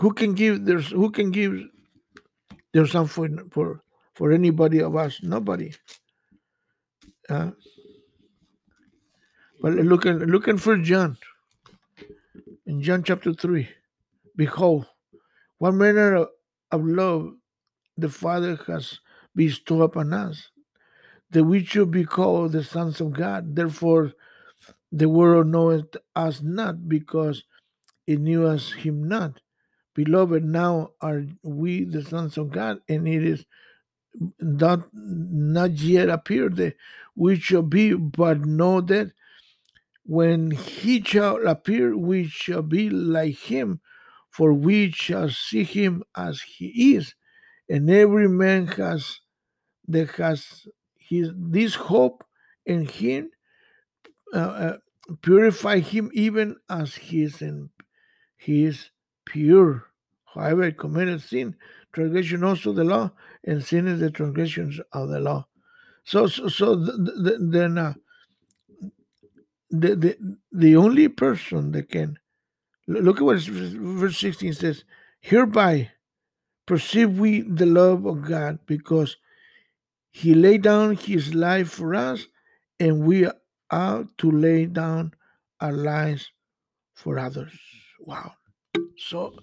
who 0.00 0.12
can 0.12 0.34
give 0.34 0.64
there's 0.64 0.90
who 0.90 1.10
can 1.10 1.30
give 1.30 1.60
there's 2.72 2.92
something 2.92 3.38
for 3.38 3.50
for 3.50 3.82
for 4.14 4.32
anybody 4.32 4.80
of 4.80 4.96
us 4.96 5.20
nobody 5.22 5.72
uh, 7.28 7.50
but 9.60 9.74
looking 9.74 10.18
looking 10.18 10.58
for 10.58 10.76
john 10.76 11.16
in 12.72 12.80
john 12.80 13.02
chapter 13.02 13.34
3 13.34 13.68
behold 14.34 14.86
what 15.58 15.74
manner 15.74 16.26
of, 16.70 16.84
love 16.84 17.34
the 17.98 18.08
father 18.08 18.58
has 18.66 18.98
bestowed 19.36 19.82
upon 19.82 20.14
us 20.14 20.48
that 21.30 21.44
we 21.44 21.62
should 21.62 21.90
be 21.90 22.04
called 22.04 22.52
the 22.52 22.64
sons 22.64 23.00
of 23.00 23.12
god. 23.12 23.54
Therefore 23.54 24.12
the 24.90 25.08
world 25.08 25.48
knoweth 25.48 25.96
us 26.16 26.40
not 26.40 26.88
because 26.88 27.44
it 28.06 28.20
knew 28.20 28.46
us 28.46 28.72
him 28.72 29.04
not. 29.06 29.40
Beloved, 29.94 30.42
now 30.42 30.92
are 31.02 31.24
we 31.42 31.84
the 31.84 32.02
sons 32.02 32.38
of 32.38 32.50
God, 32.50 32.78
and 32.88 33.06
it 33.06 33.22
is 33.22 33.44
not, 34.40 34.88
not 34.92 35.72
yet 35.72 36.08
appeared 36.08 36.56
that 36.56 36.76
we 37.14 37.38
shall 37.38 37.62
be, 37.62 37.92
but 37.92 38.40
know 38.40 38.80
that 38.80 39.12
when 40.04 40.50
he 40.50 41.02
shall 41.02 41.46
appear, 41.46 41.96
we 41.96 42.26
shall 42.26 42.62
be 42.62 42.90
like 42.90 43.36
him, 43.36 43.80
for 44.30 44.52
we 44.52 44.90
shall 44.90 45.28
see 45.28 45.64
him 45.64 46.02
as 46.16 46.42
he 46.42 46.94
is. 46.94 47.14
And 47.68 47.88
every 47.90 48.28
man 48.28 48.66
has 48.68 49.20
that 49.88 50.10
has 50.12 50.66
his 50.98 51.30
this 51.36 51.74
hope 51.74 52.24
in 52.64 52.86
him 52.86 53.30
uh, 54.34 54.38
uh, 54.38 54.76
purify 55.20 55.80
him 55.80 56.10
even 56.14 56.56
as 56.68 56.94
he 56.94 57.22
is 57.22 57.42
in 57.42 57.70
he 58.36 58.64
is 58.64 58.90
pure. 59.24 59.86
However, 60.34 60.72
committed 60.72 61.22
sin, 61.22 61.56
transgression 61.92 62.42
also 62.42 62.72
the 62.72 62.84
law, 62.84 63.12
and 63.44 63.62
sin 63.62 63.86
is 63.86 64.00
the 64.00 64.10
transgressions 64.10 64.80
of 64.92 65.10
the 65.10 65.20
law. 65.20 65.46
So, 66.04 66.26
so, 66.26 66.48
so 66.48 66.74
the, 66.74 66.92
the, 66.92 67.38
then 67.40 67.78
uh, 67.78 67.94
the, 69.72 69.96
the 69.96 70.36
the 70.52 70.76
only 70.76 71.08
person 71.08 71.72
that 71.72 71.88
can 71.88 72.18
look 72.86 73.16
at 73.16 73.22
what 73.22 73.38
verse 73.40 74.18
16 74.18 74.52
says. 74.54 74.84
Hereby 75.20 75.90
perceive 76.66 77.18
we 77.18 77.40
the 77.42 77.66
love 77.66 78.04
of 78.04 78.22
God 78.22 78.58
because 78.66 79.16
He 80.10 80.34
laid 80.34 80.62
down 80.62 80.96
His 80.96 81.34
life 81.34 81.70
for 81.70 81.94
us, 81.94 82.26
and 82.78 83.04
we 83.04 83.28
are 83.70 84.08
to 84.18 84.30
lay 84.30 84.66
down 84.66 85.14
our 85.60 85.72
lives 85.72 86.30
for 86.94 87.18
others. 87.18 87.52
Wow. 88.00 88.34
So 88.98 89.36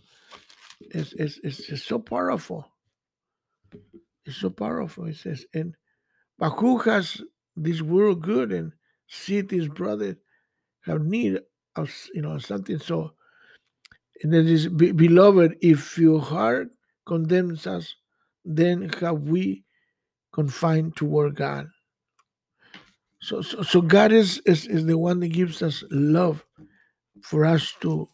it's, 0.82 1.14
it's, 1.14 1.40
it's, 1.44 1.60
it's 1.70 1.84
so 1.84 2.00
powerful. 2.00 2.68
It's 4.26 4.38
so 4.38 4.50
powerful. 4.50 5.06
It 5.06 5.16
says, 5.16 5.46
and 5.54 5.76
but 6.38 6.52
who 6.52 6.78
has 6.80 7.22
this 7.56 7.82
world 7.82 8.22
good 8.22 8.52
and 8.52 8.74
see 9.10 9.44
his 9.50 9.68
brother 9.68 10.18
have 10.86 11.02
need 11.02 11.40
of 11.76 11.92
you 12.14 12.22
know 12.22 12.38
something 12.38 12.80
so 12.80 13.12
and 14.22 14.34
then 14.34 14.48
is 14.48 14.68
beloved 14.68 15.56
if 15.62 15.98
your 15.98 16.20
heart 16.20 16.70
condemns 17.06 17.68
us 17.68 17.96
then 18.46 18.90
have 19.00 19.22
we 19.22 19.64
confined 20.32 20.96
toward 20.96 21.36
god 21.36 21.68
so 23.22 23.42
so, 23.42 23.62
so 23.64 23.82
god 23.82 24.12
is, 24.12 24.42
is 24.46 24.66
is 24.68 24.86
the 24.86 24.98
one 24.98 25.20
that 25.20 25.30
gives 25.30 25.62
us 25.62 25.84
love 25.90 26.46
for 27.22 27.46
us 27.46 27.74
to 27.82 28.08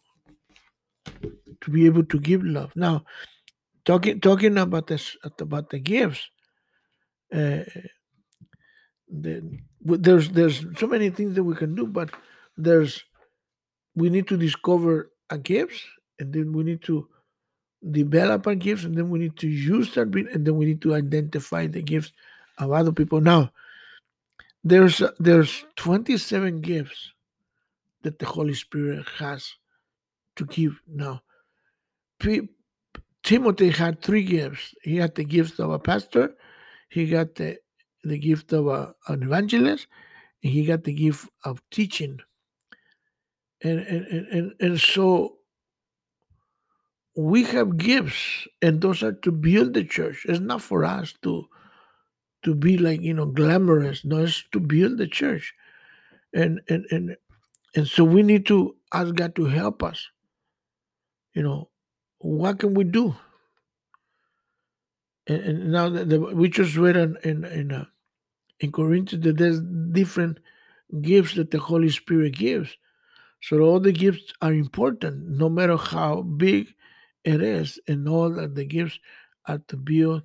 to 1.60 1.70
be 1.70 1.86
able 1.86 2.04
to 2.04 2.18
give 2.20 2.44
love. 2.44 2.72
Now, 2.76 3.04
talking 3.84 4.20
talking 4.20 4.58
about 4.58 4.86
this 4.86 5.16
about 5.24 5.70
the 5.70 5.78
gifts, 5.78 6.28
uh, 7.32 7.64
the, 9.08 9.58
there's 9.80 10.30
there's 10.30 10.64
so 10.78 10.86
many 10.86 11.10
things 11.10 11.34
that 11.34 11.44
we 11.44 11.54
can 11.54 11.74
do, 11.74 11.86
but 11.86 12.10
there's 12.56 13.04
we 13.94 14.10
need 14.10 14.28
to 14.28 14.36
discover 14.36 15.10
a 15.30 15.38
gifts, 15.38 15.82
and 16.18 16.32
then 16.32 16.52
we 16.52 16.64
need 16.64 16.82
to 16.82 17.08
develop 17.90 18.46
our 18.46 18.54
gifts, 18.54 18.84
and 18.84 18.96
then 18.96 19.10
we 19.10 19.18
need 19.18 19.36
to 19.36 19.48
use 19.48 19.94
that, 19.94 20.14
and 20.14 20.46
then 20.46 20.56
we 20.56 20.66
need 20.66 20.82
to 20.82 20.94
identify 20.94 21.66
the 21.66 21.82
gifts 21.82 22.12
of 22.58 22.72
other 22.72 22.92
people. 22.92 23.20
Now, 23.20 23.52
there's 24.64 25.02
there's 25.18 25.64
27 25.76 26.60
gifts 26.60 27.12
that 28.02 28.18
the 28.18 28.26
Holy 28.26 28.54
Spirit 28.54 29.06
has 29.18 29.54
to 30.36 30.44
give. 30.46 30.80
Now, 30.86 31.22
Timothy 33.22 33.70
had 33.70 34.02
three 34.02 34.22
gifts. 34.22 34.74
He 34.82 34.96
had 34.96 35.14
the 35.14 35.24
gift 35.24 35.58
of 35.58 35.70
a 35.70 35.78
pastor, 35.78 36.34
he 36.88 37.06
got 37.08 37.34
the, 37.34 37.58
the 38.08 38.18
gift 38.18 38.52
of 38.52 38.66
a, 38.68 38.94
an 39.08 39.22
evangelist, 39.22 39.86
and 40.42 40.52
he 40.52 40.64
got 40.64 40.84
the 40.84 40.92
gift 40.92 41.28
of 41.44 41.62
teaching. 41.70 42.20
And, 43.62 43.80
and, 43.80 44.06
and, 44.28 44.52
and 44.60 44.80
so 44.80 45.36
we 47.16 47.44
have 47.44 47.78
gifts, 47.78 48.46
and 48.60 48.80
those 48.80 49.02
are 49.02 49.12
to 49.12 49.32
build 49.32 49.74
the 49.74 49.84
church. 49.84 50.26
It's 50.28 50.40
not 50.40 50.62
for 50.62 50.84
us 50.84 51.14
to 51.22 51.48
to 52.44 52.54
be 52.54 52.78
like 52.78 53.00
you 53.00 53.14
know 53.14 53.26
glamorous. 53.26 54.04
No, 54.04 54.18
it's 54.18 54.44
to 54.52 54.60
build 54.60 54.98
the 54.98 55.08
church, 55.08 55.54
and 56.34 56.60
and 56.68 56.84
and 56.90 57.16
and 57.74 57.88
so 57.88 58.04
we 58.04 58.22
need 58.22 58.46
to 58.46 58.76
ask 58.92 59.14
God 59.14 59.34
to 59.36 59.46
help 59.46 59.82
us. 59.82 60.06
You 61.34 61.42
know, 61.42 61.70
what 62.18 62.58
can 62.58 62.74
we 62.74 62.84
do? 62.84 63.16
And, 65.26 65.40
and 65.42 65.72
now 65.72 65.88
the, 65.88 66.04
the, 66.04 66.20
we 66.20 66.48
just 66.48 66.76
read 66.76 66.96
in 66.96 67.16
in 67.24 67.44
in, 67.44 67.72
uh, 67.72 67.84
in 68.60 68.72
Corinthians 68.72 69.24
that 69.24 69.36
there's 69.36 69.60
different 69.92 70.38
gifts 71.02 71.34
that 71.34 71.50
the 71.50 71.58
Holy 71.58 71.90
Spirit 71.90 72.34
gives. 72.34 72.76
So 73.42 73.60
all 73.60 73.80
the 73.80 73.92
gifts 73.92 74.32
are 74.40 74.52
important, 74.52 75.28
no 75.28 75.48
matter 75.48 75.76
how 75.76 76.22
big 76.22 76.68
it 77.24 77.42
is, 77.42 77.78
and 77.86 78.08
all 78.08 78.30
that 78.30 78.54
the 78.54 78.64
gifts 78.64 78.98
are 79.46 79.60
to 79.68 79.76
build 79.76 80.22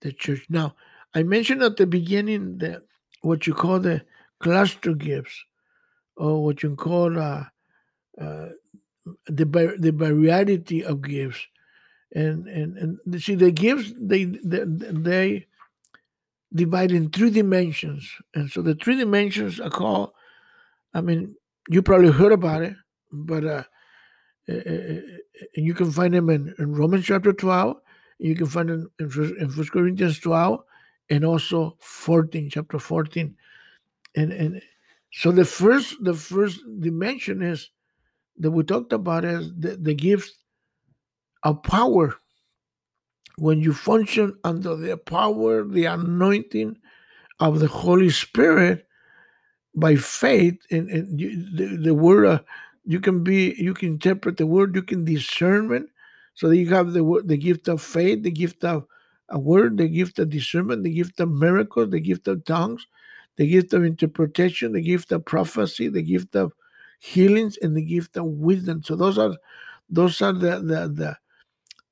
the 0.00 0.12
church. 0.12 0.46
Now, 0.48 0.76
I 1.14 1.22
mentioned 1.22 1.62
at 1.62 1.76
the 1.76 1.86
beginning 1.86 2.58
that 2.58 2.82
what 3.22 3.46
you 3.46 3.54
call 3.54 3.80
the 3.80 4.02
cluster 4.38 4.94
gifts, 4.94 5.44
or 6.16 6.44
what 6.44 6.62
you 6.62 6.76
call 6.76 7.18
uh, 7.18 7.44
uh, 8.20 8.48
the 9.26 9.76
the 9.78 9.92
variety 9.92 10.84
of 10.84 11.02
gifts, 11.02 11.46
and 12.14 12.46
and 12.46 12.76
and 12.78 13.22
see 13.22 13.34
the 13.34 13.50
gifts 13.50 13.92
they 13.98 14.24
they, 14.24 14.64
they 14.66 15.46
divide 16.54 16.92
in 16.92 17.10
three 17.10 17.30
dimensions, 17.30 18.10
and 18.34 18.50
so 18.50 18.62
the 18.62 18.74
three 18.74 18.96
dimensions 18.96 19.60
are 19.60 19.70
called. 19.70 20.12
I 20.94 21.00
mean, 21.00 21.34
you 21.68 21.82
probably 21.82 22.12
heard 22.12 22.32
about 22.32 22.62
it, 22.62 22.74
but 23.12 23.44
uh, 23.44 23.64
you 25.54 25.74
can 25.74 25.90
find 25.90 26.14
them 26.14 26.30
in, 26.30 26.54
in 26.58 26.74
Romans 26.74 27.04
chapter 27.04 27.32
12, 27.32 27.76
you 28.18 28.34
can 28.34 28.46
find 28.46 28.68
them 28.68 28.90
in, 28.98 29.06
in 29.40 29.50
1 29.50 29.66
Corinthians 29.68 30.20
12, 30.20 30.60
and 31.10 31.24
also 31.24 31.76
14, 31.80 32.50
chapter 32.50 32.78
14. 32.78 33.36
And 34.14 34.32
and 34.32 34.62
so 35.12 35.30
the 35.30 35.44
first 35.44 36.02
the 36.02 36.14
first 36.14 36.60
dimension 36.80 37.42
is 37.42 37.70
that 38.38 38.50
we 38.50 38.62
talked 38.64 38.92
about 38.92 39.24
is 39.24 39.52
the, 39.58 39.76
the 39.76 39.94
gifts 39.94 40.38
of 41.42 41.62
power. 41.62 42.16
When 43.38 43.60
you 43.60 43.74
function 43.74 44.36
under 44.44 44.76
the 44.76 44.96
power, 44.98 45.64
the 45.64 45.86
anointing 45.86 46.78
of 47.40 47.60
the 47.60 47.68
Holy 47.68 48.10
Spirit 48.10 48.86
by 49.74 49.96
faith, 49.96 50.58
and, 50.70 50.90
and 50.90 51.20
you, 51.20 51.44
the, 51.56 51.76
the 51.78 51.94
word 51.94 52.26
uh, 52.26 52.40
you 52.84 53.00
can 53.00 53.24
be 53.24 53.54
you 53.58 53.74
can 53.74 53.90
interpret 53.90 54.38
the 54.38 54.46
word, 54.46 54.76
you 54.76 54.82
can 54.82 55.04
discernment. 55.06 55.90
So 56.34 56.48
that 56.48 56.56
you 56.58 56.70
have 56.74 56.94
the 56.94 57.04
word, 57.04 57.28
the 57.28 57.38
gift 57.38 57.68
of 57.68 57.82
faith, 57.82 58.24
the 58.24 58.32
gift 58.32 58.64
of 58.64 58.86
a 59.30 59.38
word, 59.38 59.78
the 59.78 59.88
gift 59.88 60.18
of 60.18 60.30
discernment, 60.30 60.82
the 60.84 60.94
gift 60.94 61.20
of 61.20 61.30
miracles, 61.30 61.90
the 61.90 62.00
gift 62.00 62.28
of 62.28 62.44
tongues, 62.46 62.86
the 63.36 63.46
gift 63.48 63.74
of 63.74 63.84
interpretation, 63.84 64.72
the 64.72 64.82
gift 64.82 65.12
of 65.12 65.24
prophecy, 65.26 65.88
the 65.88 66.02
gift 66.02 66.36
of 66.36 66.52
healings, 67.00 67.58
and 67.62 67.76
the 67.76 67.84
gift 67.84 68.16
of 68.16 68.26
wisdom. 68.26 68.82
So 68.84 68.96
those 68.96 69.18
are 69.18 69.36
those 69.90 70.22
are 70.22 70.32
the 70.34 70.58
the 70.60 70.88
the, 70.94 71.18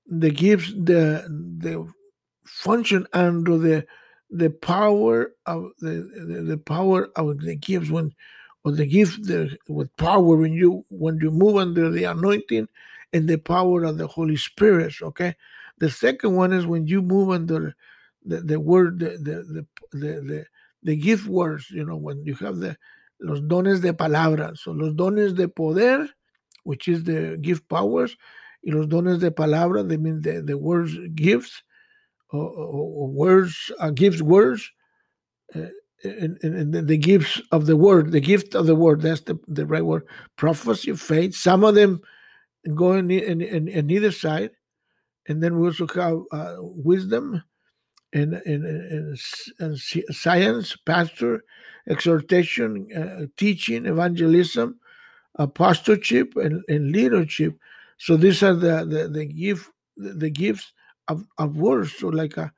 the 0.06 0.30
gifts 0.30 0.72
the 0.72 1.24
the 1.58 1.86
function 2.44 3.06
under 3.12 3.58
the 3.58 3.86
the 4.30 4.50
power 4.50 5.32
of 5.46 5.70
the, 5.78 6.10
the, 6.26 6.42
the 6.42 6.58
power 6.58 7.08
of 7.16 7.40
the 7.40 7.56
gifts 7.56 7.90
when 7.90 8.12
or 8.64 8.72
the 8.72 8.86
gift 8.86 9.22
the, 9.24 9.56
with 9.68 9.94
power 9.96 10.36
when 10.36 10.52
you 10.52 10.84
when 10.88 11.18
you 11.20 11.30
move 11.30 11.56
under 11.56 11.90
the 11.90 12.04
anointing 12.04 12.68
and 13.12 13.28
the 13.28 13.36
power 13.36 13.84
of 13.84 13.98
the 13.98 14.06
Holy 14.06 14.36
Spirit. 14.36 14.94
Okay. 15.00 15.34
The 15.78 15.90
second 15.90 16.34
one 16.34 16.52
is 16.52 16.66
when 16.66 16.86
you 16.86 17.02
move 17.02 17.30
under 17.30 17.74
the, 18.24 18.40
the 18.40 18.58
word 18.58 18.98
the 18.98 19.10
the, 19.10 19.66
the 19.92 20.20
the 20.20 20.46
the 20.82 20.96
gift 20.96 21.26
words, 21.26 21.70
you 21.70 21.84
know, 21.84 21.96
when 21.96 22.24
you 22.24 22.34
have 22.36 22.56
the 22.56 22.76
los 23.20 23.40
dones 23.40 23.80
de 23.80 23.92
palabra. 23.92 24.56
So 24.56 24.72
los 24.72 24.94
dones 24.94 25.34
de 25.34 25.48
poder, 25.48 26.08
which 26.64 26.88
is 26.88 27.04
the 27.04 27.38
gift 27.40 27.68
powers, 27.68 28.16
y 28.64 28.72
los 28.72 28.88
dones 28.88 29.20
de 29.20 29.30
palabra, 29.30 29.84
mean 29.84 30.22
the, 30.22 30.42
the 30.42 30.56
words 30.56 30.96
gifts, 31.14 31.62
or, 32.30 32.48
or, 32.48 33.06
or 33.06 33.08
words, 33.08 33.70
uh, 33.78 33.90
gives 33.90 34.22
words, 34.22 34.70
uh, 35.54 35.66
and, 36.02 36.38
and, 36.42 36.74
and, 36.74 36.88
the 36.88 36.98
gifts 36.98 37.40
of 37.50 37.66
the 37.66 37.76
word, 37.76 38.12
the 38.12 38.20
gift 38.20 38.54
of 38.54 38.66
the 38.66 38.74
word, 38.74 39.00
that's 39.00 39.22
the, 39.22 39.38
the 39.48 39.66
right 39.66 39.84
word, 39.84 40.06
prophecy, 40.36 40.94
faith. 40.94 41.34
Some 41.34 41.64
of 41.64 41.74
them 41.74 42.00
go 42.74 42.92
in, 42.92 43.10
in, 43.10 43.40
in, 43.40 43.68
in 43.68 43.90
either 43.90 44.12
side. 44.12 44.50
And 45.26 45.42
then 45.42 45.58
we 45.58 45.66
also 45.66 45.86
have 45.86 46.20
uh, 46.32 46.56
wisdom, 46.60 47.42
and, 48.12 48.34
in, 48.44 48.64
in, 48.64 49.16
in 49.58 49.76
science, 50.12 50.76
pastor, 50.84 51.42
exhortation, 51.88 52.88
uh, 52.94 53.26
teaching, 53.36 53.86
evangelism, 53.86 54.78
apostleship, 55.36 56.36
and, 56.36 56.62
and, 56.68 56.92
leadership. 56.92 57.58
So 57.98 58.16
these 58.16 58.42
are 58.42 58.54
the 58.54 58.84
the, 58.84 59.08
the 59.08 59.24
gift 59.26 59.70
the 59.96 60.30
gifts 60.30 60.72
of, 61.08 61.24
of 61.38 61.56
words. 61.56 61.92
So 61.96 62.08
like 62.08 62.36
a, 62.36 62.42
uh, 62.42 62.48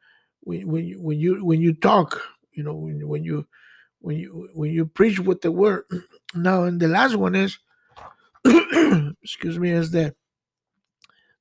when 0.40 0.68
when 0.68 0.84
you, 0.86 1.02
when 1.02 1.18
you 1.18 1.44
when 1.44 1.60
you 1.60 1.74
talk, 1.74 2.20
you 2.52 2.62
know, 2.62 2.74
when 2.74 3.06
when 3.06 3.24
you 3.24 3.46
when 4.00 4.16
you 4.16 4.48
when 4.54 4.70
you 4.70 4.86
preach 4.86 5.20
with 5.20 5.40
the 5.40 5.52
word. 5.52 5.84
Now, 6.34 6.64
and 6.64 6.78
the 6.78 6.88
last 6.88 7.16
one 7.16 7.34
is, 7.34 7.56
excuse 8.44 9.58
me, 9.58 9.70
is 9.70 9.90
the 9.90 10.14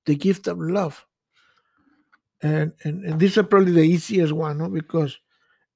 the 0.05 0.15
gift 0.15 0.47
of 0.47 0.57
love 0.59 1.05
and, 2.45 2.73
and 2.83 3.03
and 3.03 3.19
this 3.19 3.37
is 3.37 3.45
probably 3.47 3.71
the 3.71 3.81
easiest 3.81 4.33
one, 4.33 4.57
no? 4.57 4.69
Because 4.69 5.17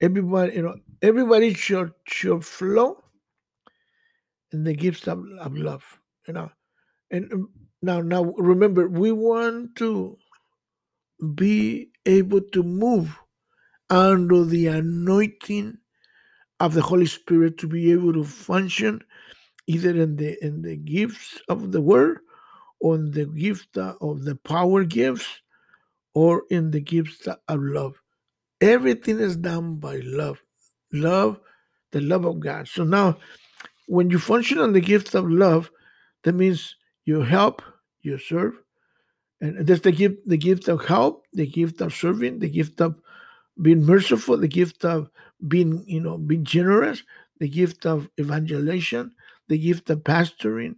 everybody, 0.01 0.55
you 0.55 0.61
know, 0.61 0.75
everybody 1.01 1.53
should 1.53 1.93
should 2.05 2.45
flow 2.45 3.03
in 4.51 4.63
the 4.63 4.75
gifts 4.75 5.07
of, 5.07 5.23
of 5.39 5.55
love, 5.55 5.83
you 6.27 6.33
know. 6.33 6.51
And 7.11 7.31
um, 7.33 7.49
now, 7.81 8.01
now 8.01 8.23
remember, 8.37 8.87
we 8.87 9.11
want 9.11 9.75
to 9.77 10.17
be 11.35 11.89
able 12.05 12.41
to 12.53 12.63
move 12.63 13.17
under 13.89 14.45
the 14.45 14.67
anointing 14.67 15.77
of 16.59 16.73
the 16.73 16.81
Holy 16.81 17.05
Spirit 17.07 17.57
to 17.59 17.67
be 17.67 17.91
able 17.91 18.13
to 18.13 18.23
function 18.23 19.01
either 19.67 19.91
in 19.91 20.15
the 20.17 20.37
in 20.45 20.61
the 20.61 20.77
gifts 20.77 21.41
of 21.49 21.71
the 21.71 21.81
word 21.81 22.19
or 22.81 22.95
in 22.95 23.11
the 23.11 23.25
gift 23.25 23.77
of 23.77 24.23
the 24.23 24.35
power 24.35 24.83
gifts 24.83 25.27
or 26.13 26.43
in 26.49 26.71
the 26.71 26.81
gifts 26.81 27.27
of 27.27 27.59
love. 27.61 27.95
Everything 28.61 29.19
is 29.19 29.37
done 29.37 29.75
by 29.77 30.01
love. 30.03 30.39
Love, 30.93 31.39
the 31.91 32.01
love 32.01 32.25
of 32.25 32.39
God. 32.39 32.67
So 32.67 32.83
now, 32.83 33.17
when 33.87 34.09
you 34.09 34.19
function 34.19 34.59
on 34.59 34.73
the 34.73 34.81
gift 34.81 35.15
of 35.15 35.29
love, 35.29 35.71
that 36.23 36.33
means 36.33 36.75
you 37.09 37.21
help, 37.21 37.63
you 38.03 38.19
serve. 38.19 38.53
And 39.41 39.65
that's 39.65 39.81
the 39.81 39.91
gift, 39.91 40.17
the 40.27 40.37
gift 40.37 40.67
of 40.67 40.85
help, 40.85 41.25
the 41.33 41.47
gift 41.47 41.81
of 41.81 41.91
serving, 41.91 42.37
the 42.37 42.49
gift 42.49 42.79
of 42.81 43.01
being 43.59 43.83
merciful, 43.83 44.37
the 44.37 44.47
gift 44.47 44.85
of 44.85 45.09
being, 45.47 45.83
you 45.87 46.01
know, 46.01 46.17
being 46.19 46.43
generous, 46.43 47.01
the 47.39 47.49
gift 47.49 47.87
of 47.87 48.07
evangelization, 48.19 49.11
the 49.47 49.57
gift 49.57 49.89
of 49.89 50.03
pastoring, 50.03 50.75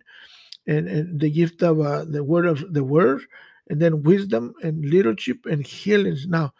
and, 0.67 0.87
and 0.87 1.19
the 1.19 1.29
gift 1.29 1.61
of 1.63 1.81
uh, 1.81 2.05
the 2.05 2.23
word 2.23 2.45
of 2.45 2.73
the 2.73 2.83
word, 2.83 3.21
and 3.69 3.81
then 3.81 4.03
wisdom 4.03 4.53
and 4.63 4.85
leadership 4.85 5.45
and 5.45 5.67
healings. 5.67 6.27
Now, 6.27 6.53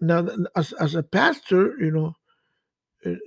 now 0.00 0.26
as, 0.56 0.72
as 0.84 0.94
a 0.94 1.02
pastor, 1.02 1.76
you 1.78 1.90
know, 1.90 2.16
uh, 3.04 3.20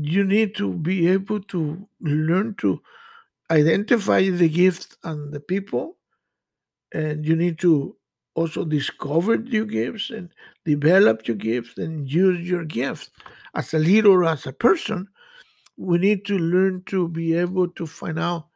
you 0.00 0.22
need 0.22 0.54
to 0.56 0.72
be 0.72 1.08
able 1.08 1.40
to 1.54 1.88
learn 2.00 2.54
to 2.58 2.80
identify 3.52 4.28
the 4.30 4.48
gifts 4.48 4.96
and 5.04 5.32
the 5.32 5.40
people, 5.40 5.98
and 6.92 7.24
you 7.24 7.36
need 7.36 7.58
to 7.60 7.96
also 8.34 8.64
discover 8.64 9.34
your 9.34 9.66
gifts 9.66 10.10
and 10.10 10.30
develop 10.64 11.28
your 11.28 11.36
gifts 11.36 11.76
and 11.76 12.10
use 12.10 12.40
your 12.48 12.64
gifts. 12.64 13.10
As 13.54 13.74
a 13.74 13.78
leader 13.78 14.10
or 14.10 14.24
as 14.24 14.46
a 14.46 14.52
person, 14.52 15.06
we 15.76 15.98
need 15.98 16.24
to 16.26 16.38
learn 16.38 16.82
to 16.86 17.08
be 17.08 17.34
able 17.34 17.68
to 17.68 17.86
find 17.86 18.18
out 18.18 18.46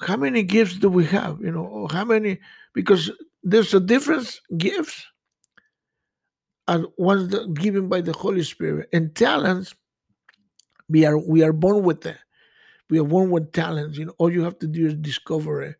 how 0.00 0.16
many 0.16 0.42
gifts 0.42 0.76
do 0.76 0.88
we 0.88 1.04
have, 1.04 1.38
you 1.40 1.52
know, 1.52 1.86
how 1.90 2.04
many 2.04 2.40
because 2.74 3.10
there's 3.42 3.74
a 3.74 3.80
difference 3.80 4.40
gifts 4.56 5.06
and 6.68 6.86
ones 6.96 7.34
given 7.54 7.88
by 7.88 8.00
the 8.00 8.12
Holy 8.12 8.42
Spirit 8.42 8.88
and 8.92 9.14
talents. 9.14 9.74
We 10.88 11.04
are 11.04 11.18
we 11.18 11.42
are 11.42 11.52
born 11.52 11.82
with 11.84 12.00
that. 12.02 12.18
We 12.90 12.98
are 12.98 13.04
born 13.04 13.30
with 13.30 13.52
talents. 13.52 13.98
You 13.98 14.06
know, 14.06 14.14
all 14.18 14.32
you 14.32 14.42
have 14.42 14.58
to 14.60 14.66
do 14.66 14.86
is 14.86 14.94
discover 14.96 15.62
it, 15.62 15.76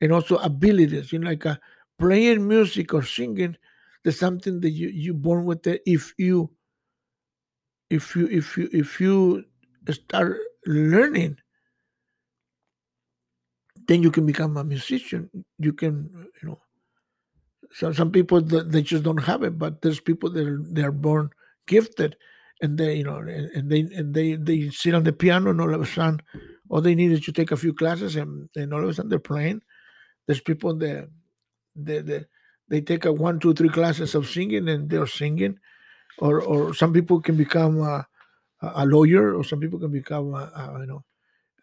and 0.00 0.12
also 0.12 0.36
abilities. 0.36 1.12
You 1.12 1.20
know, 1.20 1.30
like 1.30 1.46
uh, 1.46 1.56
playing 1.98 2.46
music 2.46 2.94
or 2.94 3.02
singing. 3.02 3.56
There's 4.04 4.18
something 4.18 4.60
that 4.60 4.70
you 4.70 4.88
you 4.88 5.14
born 5.14 5.44
with 5.44 5.66
it. 5.66 5.82
If 5.86 6.14
you 6.18 6.50
if 7.90 8.14
you 8.14 8.28
if 8.28 8.56
you 8.56 8.68
if 8.72 9.00
you 9.00 9.44
start 9.90 10.38
learning 10.66 11.38
then 13.88 14.02
you 14.02 14.10
can 14.10 14.26
become 14.26 14.56
a 14.56 14.64
musician. 14.64 15.30
You 15.58 15.72
can, 15.72 16.28
you 16.42 16.48
know, 16.48 16.60
some 17.72 17.94
some 17.94 18.12
people 18.12 18.40
they 18.40 18.82
just 18.82 19.02
don't 19.02 19.24
have 19.24 19.42
it, 19.42 19.58
but 19.58 19.82
there's 19.82 20.00
people 20.00 20.30
that 20.30 20.46
are, 20.46 20.62
they're 20.62 20.92
born 20.92 21.30
gifted, 21.66 22.16
and 22.60 22.76
they, 22.78 22.96
you 22.96 23.04
know, 23.04 23.16
and, 23.16 23.70
they 23.70 23.80
and 23.80 24.14
they 24.14 24.34
they 24.34 24.70
sit 24.70 24.94
on 24.94 25.04
the 25.04 25.12
piano, 25.12 25.50
and 25.50 25.60
all 25.60 25.72
of 25.72 25.80
a 25.80 25.86
sudden, 25.86 26.20
all 26.68 26.80
they 26.80 26.94
need 26.94 27.12
is 27.12 27.20
to 27.24 27.32
take 27.32 27.52
a 27.52 27.56
few 27.56 27.72
classes, 27.72 28.16
and, 28.16 28.48
and 28.56 28.74
all 28.74 28.82
of 28.82 28.88
a 28.88 28.94
sudden 28.94 29.08
they're 29.08 29.18
playing. 29.18 29.62
There's 30.26 30.40
people 30.40 30.74
that 30.76 31.08
they, 31.76 32.00
they 32.00 32.24
they 32.68 32.80
take 32.80 33.04
a 33.04 33.12
one, 33.12 33.38
two, 33.38 33.54
three 33.54 33.68
classes 33.68 34.14
of 34.14 34.28
singing, 34.28 34.68
and 34.68 34.90
they're 34.90 35.06
singing, 35.06 35.58
or 36.18 36.42
or 36.42 36.74
some 36.74 36.92
people 36.92 37.20
can 37.20 37.36
become 37.36 37.80
a, 37.80 38.06
a 38.62 38.84
lawyer, 38.86 39.34
or 39.34 39.44
some 39.44 39.60
people 39.60 39.78
can 39.78 39.92
become, 39.92 40.34
a, 40.34 40.50
a, 40.54 40.80
you 40.80 40.86
know, 40.86 41.04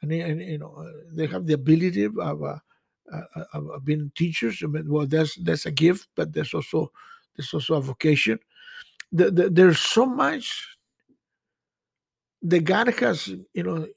and, 0.02 0.12
and 0.12 0.42
you 0.42 0.58
know 0.58 0.90
they 1.12 1.28
have 1.28 1.46
the 1.46 1.54
ability 1.54 2.04
of. 2.04 2.18
Uh, 2.20 2.58
being 3.84 4.12
teachers. 4.16 4.62
I 4.64 4.66
mean, 4.66 4.90
well, 4.90 5.06
that's 5.06 5.36
that's 5.36 5.68
a 5.68 5.72
gift, 5.72 6.08
but 6.16 6.34
there's 6.34 6.56
also 6.56 6.92
there's 7.36 7.54
also 7.54 7.76
a 7.76 7.82
vocation. 7.82 8.40
The, 9.12 9.30
the, 9.30 9.50
there's 9.52 9.80
so 9.80 10.08
much 10.08 10.75
that 12.46 12.64
God 12.64 12.88
has, 13.00 13.28
you 13.54 13.64
know, 13.64 13.88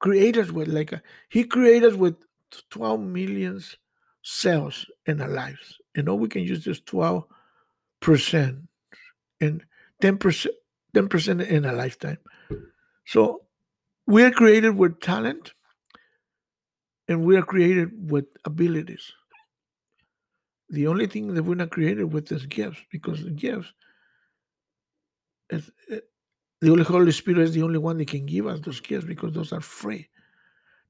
created 0.00 0.50
with. 0.52 0.68
Like 0.68 0.92
a, 0.92 1.02
He 1.28 1.44
created 1.44 1.96
with 1.96 2.16
12 2.70 3.00
millions 3.00 3.76
cells 4.22 4.86
in 5.06 5.20
our 5.20 5.28
lives, 5.28 5.78
and 5.94 6.08
all 6.08 6.18
we 6.18 6.28
can 6.28 6.42
use 6.42 6.66
is 6.66 6.80
12 6.80 7.24
percent 8.00 8.58
and 9.40 9.64
10 10.00 10.18
percent 10.18 10.54
10 10.94 11.08
percent 11.08 11.40
in 11.42 11.64
a 11.64 11.72
lifetime. 11.72 12.18
So 13.06 13.42
we 14.06 14.22
are 14.24 14.30
created 14.30 14.76
with 14.76 15.00
talent 15.00 15.52
and 17.08 17.24
we 17.24 17.36
are 17.36 17.42
created 17.42 18.10
with 18.10 18.26
abilities. 18.44 19.12
The 20.70 20.86
only 20.86 21.06
thing 21.06 21.34
that 21.34 21.42
we're 21.42 21.54
not 21.54 21.70
created 21.70 22.12
with 22.12 22.30
is 22.30 22.44
gifts, 22.46 22.80
because 22.92 23.24
the 23.24 23.30
gifts, 23.30 23.72
eh, 25.50 25.60
the 26.60 26.84
Holy 26.84 27.12
Spirit 27.12 27.40
is 27.40 27.54
the 27.54 27.62
only 27.62 27.78
one 27.78 27.98
that 27.98 28.08
can 28.08 28.26
give 28.26 28.46
us 28.46 28.60
those 28.60 28.80
gifts 28.80 29.04
because 29.04 29.32
those 29.32 29.52
are 29.52 29.60
free. 29.60 30.08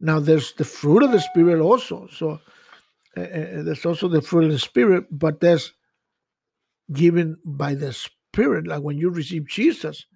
Now 0.01 0.21
there's 0.21 0.53
the 0.55 0.65
fruit 0.65 1.03
of 1.03 1.13
the 1.13 1.21
Spirit 1.21 1.61
also. 1.61 2.09
So 2.13 2.41
uh, 3.17 3.21
uh, 3.21 3.63
there's 3.63 3.85
also 3.85 4.09
the 4.09 4.23
fruit 4.23 4.45
of 4.45 4.53
the 4.53 4.59
Spirit, 4.59 5.07
but 5.11 5.41
that's 5.41 5.73
given 6.93 7.37
by 7.45 7.75
the 7.75 7.93
Spirit. 7.93 8.67
Like 8.67 8.83
when 8.83 8.99
you 8.99 9.11
receive 9.11 9.47
Jesus, 9.49 10.07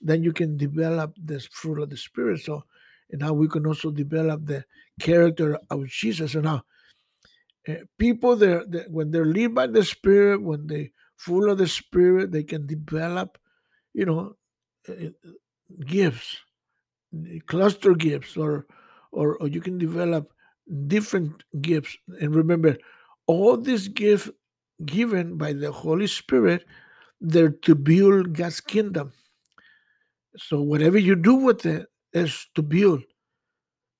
then 0.00 0.22
you 0.22 0.32
can 0.32 0.56
develop 0.56 1.14
this 1.16 1.46
fruit 1.46 1.82
of 1.82 1.90
the 1.90 1.96
Spirit. 1.96 2.40
So 2.40 2.64
and 3.10 3.22
how 3.22 3.32
we 3.32 3.48
can 3.48 3.66
also 3.66 3.90
develop 3.90 4.46
the 4.46 4.64
character 5.00 5.58
of 5.70 5.86
Jesus. 5.86 6.34
And 6.34 6.44
now, 6.44 6.64
uh, 7.68 7.74
people, 7.98 8.36
they're, 8.36 8.64
they're, 8.66 8.86
when 8.88 9.10
they're 9.10 9.26
led 9.26 9.54
by 9.54 9.66
the 9.66 9.84
Spirit, 9.84 10.42
when 10.42 10.66
they 10.66 10.92
full 11.16 11.50
of 11.50 11.58
the 11.58 11.68
Spirit, 11.68 12.32
they 12.32 12.42
can 12.42 12.66
develop, 12.66 13.38
you 13.94 14.04
know, 14.04 14.36
Uh, 14.88 14.92
uh, 14.92 15.30
gifts, 15.84 16.36
cluster 17.46 17.94
gifts, 17.94 18.36
or, 18.36 18.66
or 19.12 19.36
or 19.38 19.48
you 19.48 19.60
can 19.60 19.78
develop 19.78 20.32
different 20.86 21.42
gifts. 21.60 21.96
And 22.20 22.34
remember, 22.34 22.76
all 23.26 23.56
these 23.56 23.88
gifts 23.88 24.30
given 24.84 25.36
by 25.36 25.52
the 25.52 25.72
Holy 25.72 26.06
Spirit, 26.06 26.64
they're 27.20 27.50
to 27.50 27.74
build 27.74 28.34
God's 28.34 28.60
kingdom. 28.60 29.12
So 30.36 30.60
whatever 30.60 30.98
you 30.98 31.16
do 31.16 31.34
with 31.34 31.64
it 31.64 31.86
is 32.12 32.46
to 32.54 32.62
build 32.62 33.02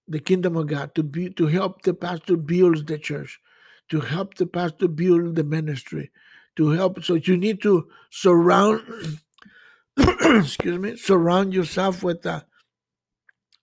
the 0.09 0.20
kingdom 0.20 0.57
of 0.57 0.66
God, 0.68 0.94
to 0.94 1.03
be 1.03 1.31
to 1.31 1.46
help 1.46 1.83
the 1.83 1.94
pastor 1.94 2.37
build 2.37 2.87
the 2.87 2.99
church, 2.99 3.40
to 3.88 4.01
help 4.01 4.35
the 4.35 4.46
pastor 4.46 4.88
build 4.88 5.35
the 5.35 5.44
ministry, 5.44 6.11
to 6.57 6.70
help. 6.70 7.03
So 7.03 7.14
you 7.14 7.37
need 7.37 7.62
to 7.62 7.88
surround, 8.11 8.83
excuse 10.23 10.79
me, 10.79 10.97
surround 10.97 11.55
yourself 11.55 12.03
with 12.03 12.25
uh, 12.27 12.43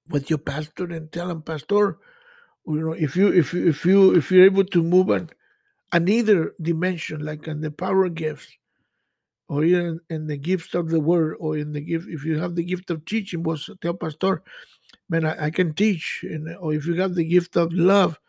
with 0.09 0.29
your 0.29 0.39
pastor 0.39 0.85
and 0.85 1.11
tell 1.11 1.29
him, 1.29 1.41
Pastor, 1.41 1.97
you 2.67 2.81
know, 2.81 2.93
if 2.93 3.15
you 3.15 3.27
if 3.27 3.53
you 3.53 3.67
if 3.67 3.85
you 3.85 4.15
if 4.15 4.31
you're 4.31 4.45
able 4.45 4.65
to 4.65 4.83
move 4.83 5.09
on 5.09 5.29
an 5.91 6.07
either 6.07 6.53
dimension, 6.61 7.23
like 7.23 7.47
in 7.47 7.61
the 7.61 7.71
power 7.71 8.09
gifts, 8.09 8.47
or 9.47 9.63
even 9.63 9.99
in 10.09 10.27
the 10.27 10.37
gifts 10.37 10.73
of 10.73 10.89
the 10.89 10.99
word, 10.99 11.37
or 11.39 11.57
in 11.57 11.71
the 11.71 11.81
gift, 11.81 12.07
if 12.09 12.25
you 12.25 12.39
have 12.39 12.55
the 12.55 12.63
gift 12.63 12.89
of 12.89 13.05
teaching, 13.05 13.43
was 13.43 13.69
tell 13.81 13.93
Pastor, 13.93 14.41
man, 15.09 15.25
I, 15.25 15.45
I 15.45 15.49
can 15.51 15.73
teach, 15.73 16.21
and, 16.23 16.55
or 16.57 16.73
if 16.73 16.85
you 16.87 16.95
have 16.95 17.13
the 17.13 17.25
gift 17.25 17.55
of 17.57 17.71
love, 17.71 18.19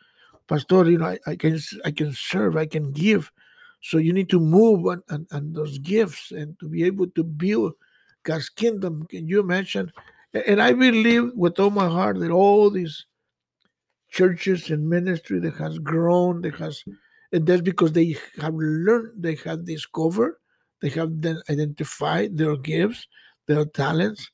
Pastor, 0.46 0.90
you 0.90 0.98
know, 0.98 1.06
I, 1.06 1.18
I 1.26 1.36
can 1.36 1.58
I 1.84 1.90
can 1.90 2.12
serve, 2.12 2.56
I 2.56 2.66
can 2.66 2.92
give. 2.92 3.32
So 3.80 3.98
you 3.98 4.12
need 4.12 4.30
to 4.30 4.40
move 4.40 4.86
on, 4.86 5.02
on, 5.10 5.26
on 5.30 5.52
those 5.52 5.78
gifts 5.78 6.32
and 6.32 6.58
to 6.60 6.68
be 6.68 6.84
able 6.84 7.06
to 7.08 7.22
build 7.22 7.74
God's 8.24 8.48
kingdom. 8.48 9.06
Can 9.06 9.28
you 9.28 9.40
imagine? 9.40 9.92
And 10.32 10.60
I 10.60 10.72
believe 10.72 11.30
with 11.34 11.60
all 11.60 11.70
my 11.70 11.88
heart 11.88 12.18
that 12.18 12.30
all 12.30 12.68
these 12.70 13.06
churches 14.10 14.70
and 14.70 14.88
ministry 14.88 15.38
that 15.40 15.54
has 15.54 15.78
grown, 15.78 16.42
that 16.42 16.56
has, 16.56 16.82
and 17.32 17.46
that's 17.46 17.62
because 17.62 17.92
they 17.92 18.16
have 18.40 18.54
learned, 18.54 19.12
they 19.22 19.36
have 19.44 19.64
discovered, 19.64 20.36
they 20.80 20.88
have 20.90 21.20
then 21.20 21.40
identified 21.48 22.36
their 22.36 22.56
gifts, 22.56 23.06
their 23.46 23.64
talents, 23.64 24.30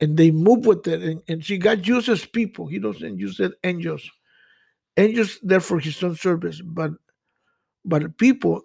and 0.00 0.16
they 0.16 0.30
move 0.30 0.66
with 0.66 0.86
it. 0.86 1.02
And, 1.02 1.22
and 1.28 1.44
see, 1.44 1.58
God 1.58 1.86
uses 1.86 2.26
people. 2.26 2.66
He 2.66 2.78
doesn't 2.78 3.18
use 3.18 3.40
angels. 3.64 4.08
Angels 4.96 5.38
there 5.42 5.60
for 5.60 5.78
his 5.78 6.02
own 6.02 6.16
service, 6.16 6.60
but 6.60 6.90
but 7.84 8.16
people, 8.18 8.62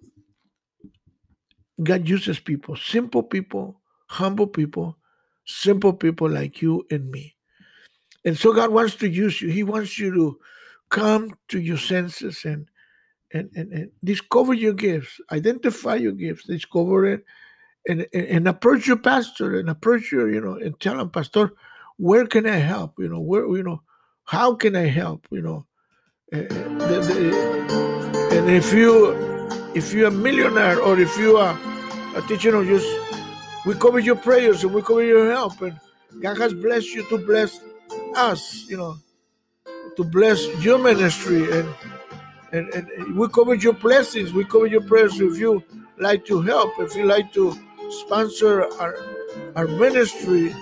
God 1.81 2.07
uses 2.07 2.39
people, 2.39 2.75
simple 2.75 3.23
people, 3.23 3.79
humble 4.07 4.47
people, 4.47 4.97
simple 5.45 5.93
people 5.93 6.29
like 6.29 6.61
you 6.61 6.85
and 6.91 7.09
me. 7.09 7.35
And 8.25 8.37
so 8.37 8.53
God 8.53 8.71
wants 8.71 8.95
to 8.95 9.09
use 9.09 9.41
you. 9.41 9.49
He 9.49 9.63
wants 9.63 9.97
you 9.99 10.13
to 10.13 10.39
come 10.89 11.33
to 11.49 11.59
your 11.59 11.77
senses 11.77 12.43
and 12.45 12.69
and, 13.33 13.49
and, 13.55 13.71
and 13.73 13.91
discover 14.03 14.53
your 14.53 14.73
gifts, 14.73 15.19
identify 15.31 15.95
your 15.95 16.13
gifts, 16.13 16.45
discover 16.45 17.05
it, 17.05 17.25
and, 17.87 18.07
and 18.13 18.47
approach 18.47 18.87
your 18.87 18.97
pastor 18.97 19.59
and 19.59 19.69
approach 19.69 20.11
your, 20.11 20.31
you 20.31 20.41
know, 20.41 20.55
and 20.55 20.79
tell 20.79 20.99
him, 20.99 21.09
Pastor, 21.09 21.51
where 21.97 22.25
can 22.25 22.45
I 22.45 22.57
help? 22.57 22.93
You 22.97 23.09
know, 23.09 23.19
where, 23.19 23.45
you 23.47 23.63
know, 23.63 23.81
how 24.23 24.55
can 24.55 24.75
I 24.75 24.87
help? 24.87 25.27
You 25.31 25.41
know, 25.41 25.65
eh, 26.33 26.39
eh, 26.39 26.47
the, 26.47 26.99
the, 26.99 28.37
and 28.37 28.49
if 28.49 28.73
you, 28.73 29.15
if 29.73 29.93
you're 29.93 30.07
a 30.07 30.11
millionaire 30.11 30.79
or 30.81 30.99
if 30.99 31.17
you 31.17 31.37
are 31.37 31.57
a 32.15 32.21
teacher, 32.23 32.49
you 32.49 32.51
know, 32.51 32.65
just 32.65 33.06
we 33.67 33.75
cover 33.75 33.99
your 33.99 34.15
prayers 34.15 34.63
and 34.63 34.73
we 34.73 34.81
cover 34.81 35.03
your 35.03 35.29
help, 35.29 35.61
and 35.61 35.77
God 36.21 36.37
has 36.37 36.53
blessed 36.53 36.95
you 36.95 37.03
to 37.09 37.17
bless 37.17 37.59
us, 38.15 38.65
you 38.69 38.77
know, 38.77 38.95
to 39.97 40.05
bless 40.05 40.47
your 40.63 40.79
ministry 40.79 41.51
and 41.51 41.67
and, 42.53 42.69
and 42.69 43.17
we 43.17 43.27
cover 43.27 43.55
your 43.55 43.73
blessings, 43.73 44.31
we 44.31 44.45
cover 44.45 44.67
your 44.67 44.79
prayers. 44.81 45.19
If 45.19 45.37
you 45.37 45.61
like 45.99 46.25
to 46.27 46.41
help, 46.41 46.71
if 46.79 46.95
you 46.95 47.03
like 47.03 47.33
to 47.33 47.53
sponsor 47.89 48.63
our 48.79 48.95
our 49.57 49.67
ministry, 49.67 50.55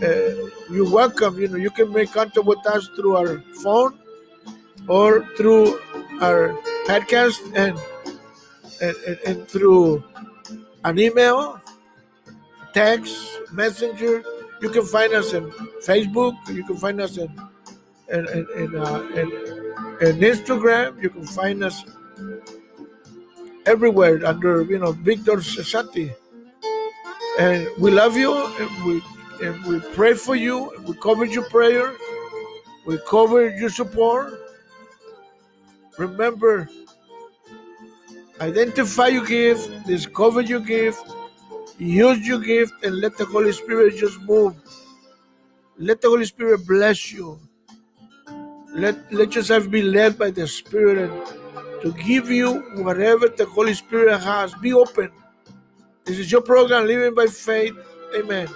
uh, 0.00 0.30
you're 0.70 0.90
welcome. 0.90 1.40
You 1.40 1.48
know, 1.48 1.56
you 1.56 1.70
can 1.70 1.92
make 1.92 2.12
contact 2.12 2.46
with 2.46 2.64
us 2.66 2.86
through 2.94 3.16
our 3.16 3.42
phone 3.64 3.98
or 4.86 5.26
through 5.36 5.80
our 6.20 6.54
podcast 6.86 7.42
and 7.56 7.76
and, 8.80 8.96
and, 9.08 9.18
and 9.26 9.48
through 9.48 10.04
an 10.84 10.98
email, 11.00 11.61
text, 12.72 13.16
messenger. 13.52 14.22
You 14.60 14.70
can 14.70 14.84
find 14.84 15.12
us 15.12 15.32
in 15.32 15.50
Facebook. 15.84 16.34
You 16.48 16.64
can 16.64 16.76
find 16.76 17.00
us 17.00 17.16
in 17.16 17.28
in 18.08 18.28
in, 18.28 18.46
in, 18.56 18.76
uh, 18.76 19.00
in, 19.14 19.28
in 20.06 20.14
Instagram. 20.20 21.02
You 21.02 21.10
can 21.10 21.26
find 21.26 21.64
us 21.64 21.84
everywhere 23.66 24.24
under 24.26 24.62
you 24.62 24.78
know 24.78 24.92
Victor 24.92 25.36
Cesati. 25.36 26.14
And 27.38 27.66
we 27.78 27.90
love 27.90 28.16
you 28.16 28.32
and 28.60 28.70
we 28.84 29.02
and 29.42 29.64
we 29.64 29.80
pray 29.94 30.14
for 30.14 30.36
you. 30.36 30.70
We 30.86 30.94
cover 30.94 31.24
your 31.24 31.48
prayer. 31.48 31.92
We 32.84 32.98
cover 33.08 33.48
your 33.48 33.70
support. 33.70 34.34
Remember, 35.98 36.68
identify 38.40 39.08
your 39.08 39.26
gift, 39.26 39.86
discover 39.86 40.40
your 40.40 40.60
gift, 40.60 41.04
use 41.78 42.26
your 42.26 42.40
gift, 42.40 42.72
and 42.84 43.00
let 43.00 43.16
the 43.16 43.24
Holy 43.24 43.52
Spirit 43.52 43.96
just 43.96 44.20
move. 44.22 44.54
Let 45.78 46.00
the 46.00 46.08
Holy 46.08 46.24
Spirit 46.24 46.66
bless 46.66 47.12
you. 47.12 47.40
Let, 48.74 49.12
let 49.12 49.34
yourself 49.34 49.70
be 49.70 49.82
led 49.82 50.18
by 50.18 50.30
the 50.30 50.46
Spirit 50.46 51.10
and 51.10 51.82
to 51.82 51.92
give 52.04 52.30
you 52.30 52.60
whatever 52.82 53.28
the 53.28 53.46
Holy 53.46 53.74
Spirit 53.74 54.18
has. 54.20 54.54
Be 54.54 54.72
open. 54.72 55.10
This 56.04 56.18
is 56.18 56.32
your 56.32 56.42
program, 56.42 56.86
Living 56.86 57.14
by 57.14 57.26
Faith. 57.26 57.74
Amen. 58.16 58.48